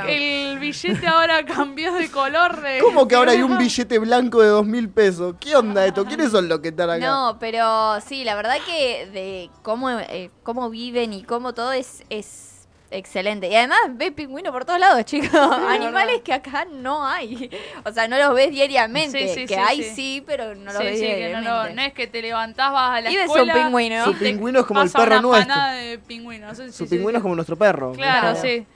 el 0.52 0.58
billete 0.58 1.06
ahora 1.06 1.44
cambió 1.46 1.92
de 1.92 2.10
color. 2.10 2.60
De... 2.62 2.78
¿Cómo 2.80 3.06
que 3.06 3.14
ahora 3.14 3.32
hay 3.32 3.42
un 3.42 3.58
billete 3.58 3.98
blanco 3.98 4.40
de 4.42 4.48
2000 4.48 4.88
pesos? 4.90 5.34
¿Qué 5.38 5.54
onda 5.56 5.84
esto? 5.86 6.04
¿Quiénes 6.04 6.30
son 6.30 6.48
los 6.48 6.60
que 6.60 6.72
acá? 6.84 6.98
No, 6.98 7.36
pero 7.40 8.00
sí, 8.00 8.24
la 8.24 8.34
verdad 8.34 8.56
que 8.66 9.06
de 9.12 9.50
cómo, 9.62 9.90
eh, 9.90 10.30
cómo 10.42 10.70
viven 10.70 11.12
y 11.12 11.22
cómo 11.22 11.54
todo 11.54 11.72
es, 11.72 12.02
es 12.10 12.66
excelente. 12.90 13.48
Y 13.48 13.54
además 13.54 13.78
ves 13.92 14.12
pingüinos 14.12 14.52
por 14.52 14.64
todos 14.64 14.80
lados, 14.80 15.04
chicos. 15.06 15.30
Animales 15.34 16.22
que 16.22 16.32
acá 16.32 16.64
no 16.70 17.06
hay. 17.06 17.50
O 17.84 17.92
sea, 17.92 18.06
no 18.08 18.16
los 18.18 18.34
ves 18.34 18.50
diariamente. 18.50 19.28
Sí, 19.28 19.34
sí, 19.34 19.40
que 19.46 19.54
sí, 19.54 19.60
hay 19.60 19.82
sí. 19.82 19.90
sí, 19.94 20.24
pero 20.26 20.54
no 20.54 20.72
los 20.72 20.76
sí, 20.76 20.84
ves 20.84 20.98
sí, 20.98 21.04
que 21.06 21.10
no, 21.12 21.16
diariamente. 21.16 21.50
no, 21.50 21.74
no 21.74 21.82
es 21.82 21.92
que 21.92 22.06
te 22.06 22.22
levantás, 22.22 22.72
vas 22.72 22.98
a 22.98 23.00
la 23.02 23.10
Y 23.10 23.16
ves 23.16 23.28
un 23.30 23.36
escuela. 23.38 23.54
pingüino. 23.54 24.04
Su 24.04 24.14
pingüino 24.14 24.60
es 24.60 24.66
como 24.66 24.82
el 24.82 24.90
perro 24.90 25.20
nuestro. 25.22 25.54
de 25.72 25.98
pingüinos. 26.06 26.58
Su 26.72 26.88
pingüino 26.88 27.18
es 27.18 27.22
como 27.22 27.34
nuestro 27.34 27.56
perro. 27.56 27.92
Claro, 27.92 28.28
Como- 28.30 28.42
sí. 28.42 28.66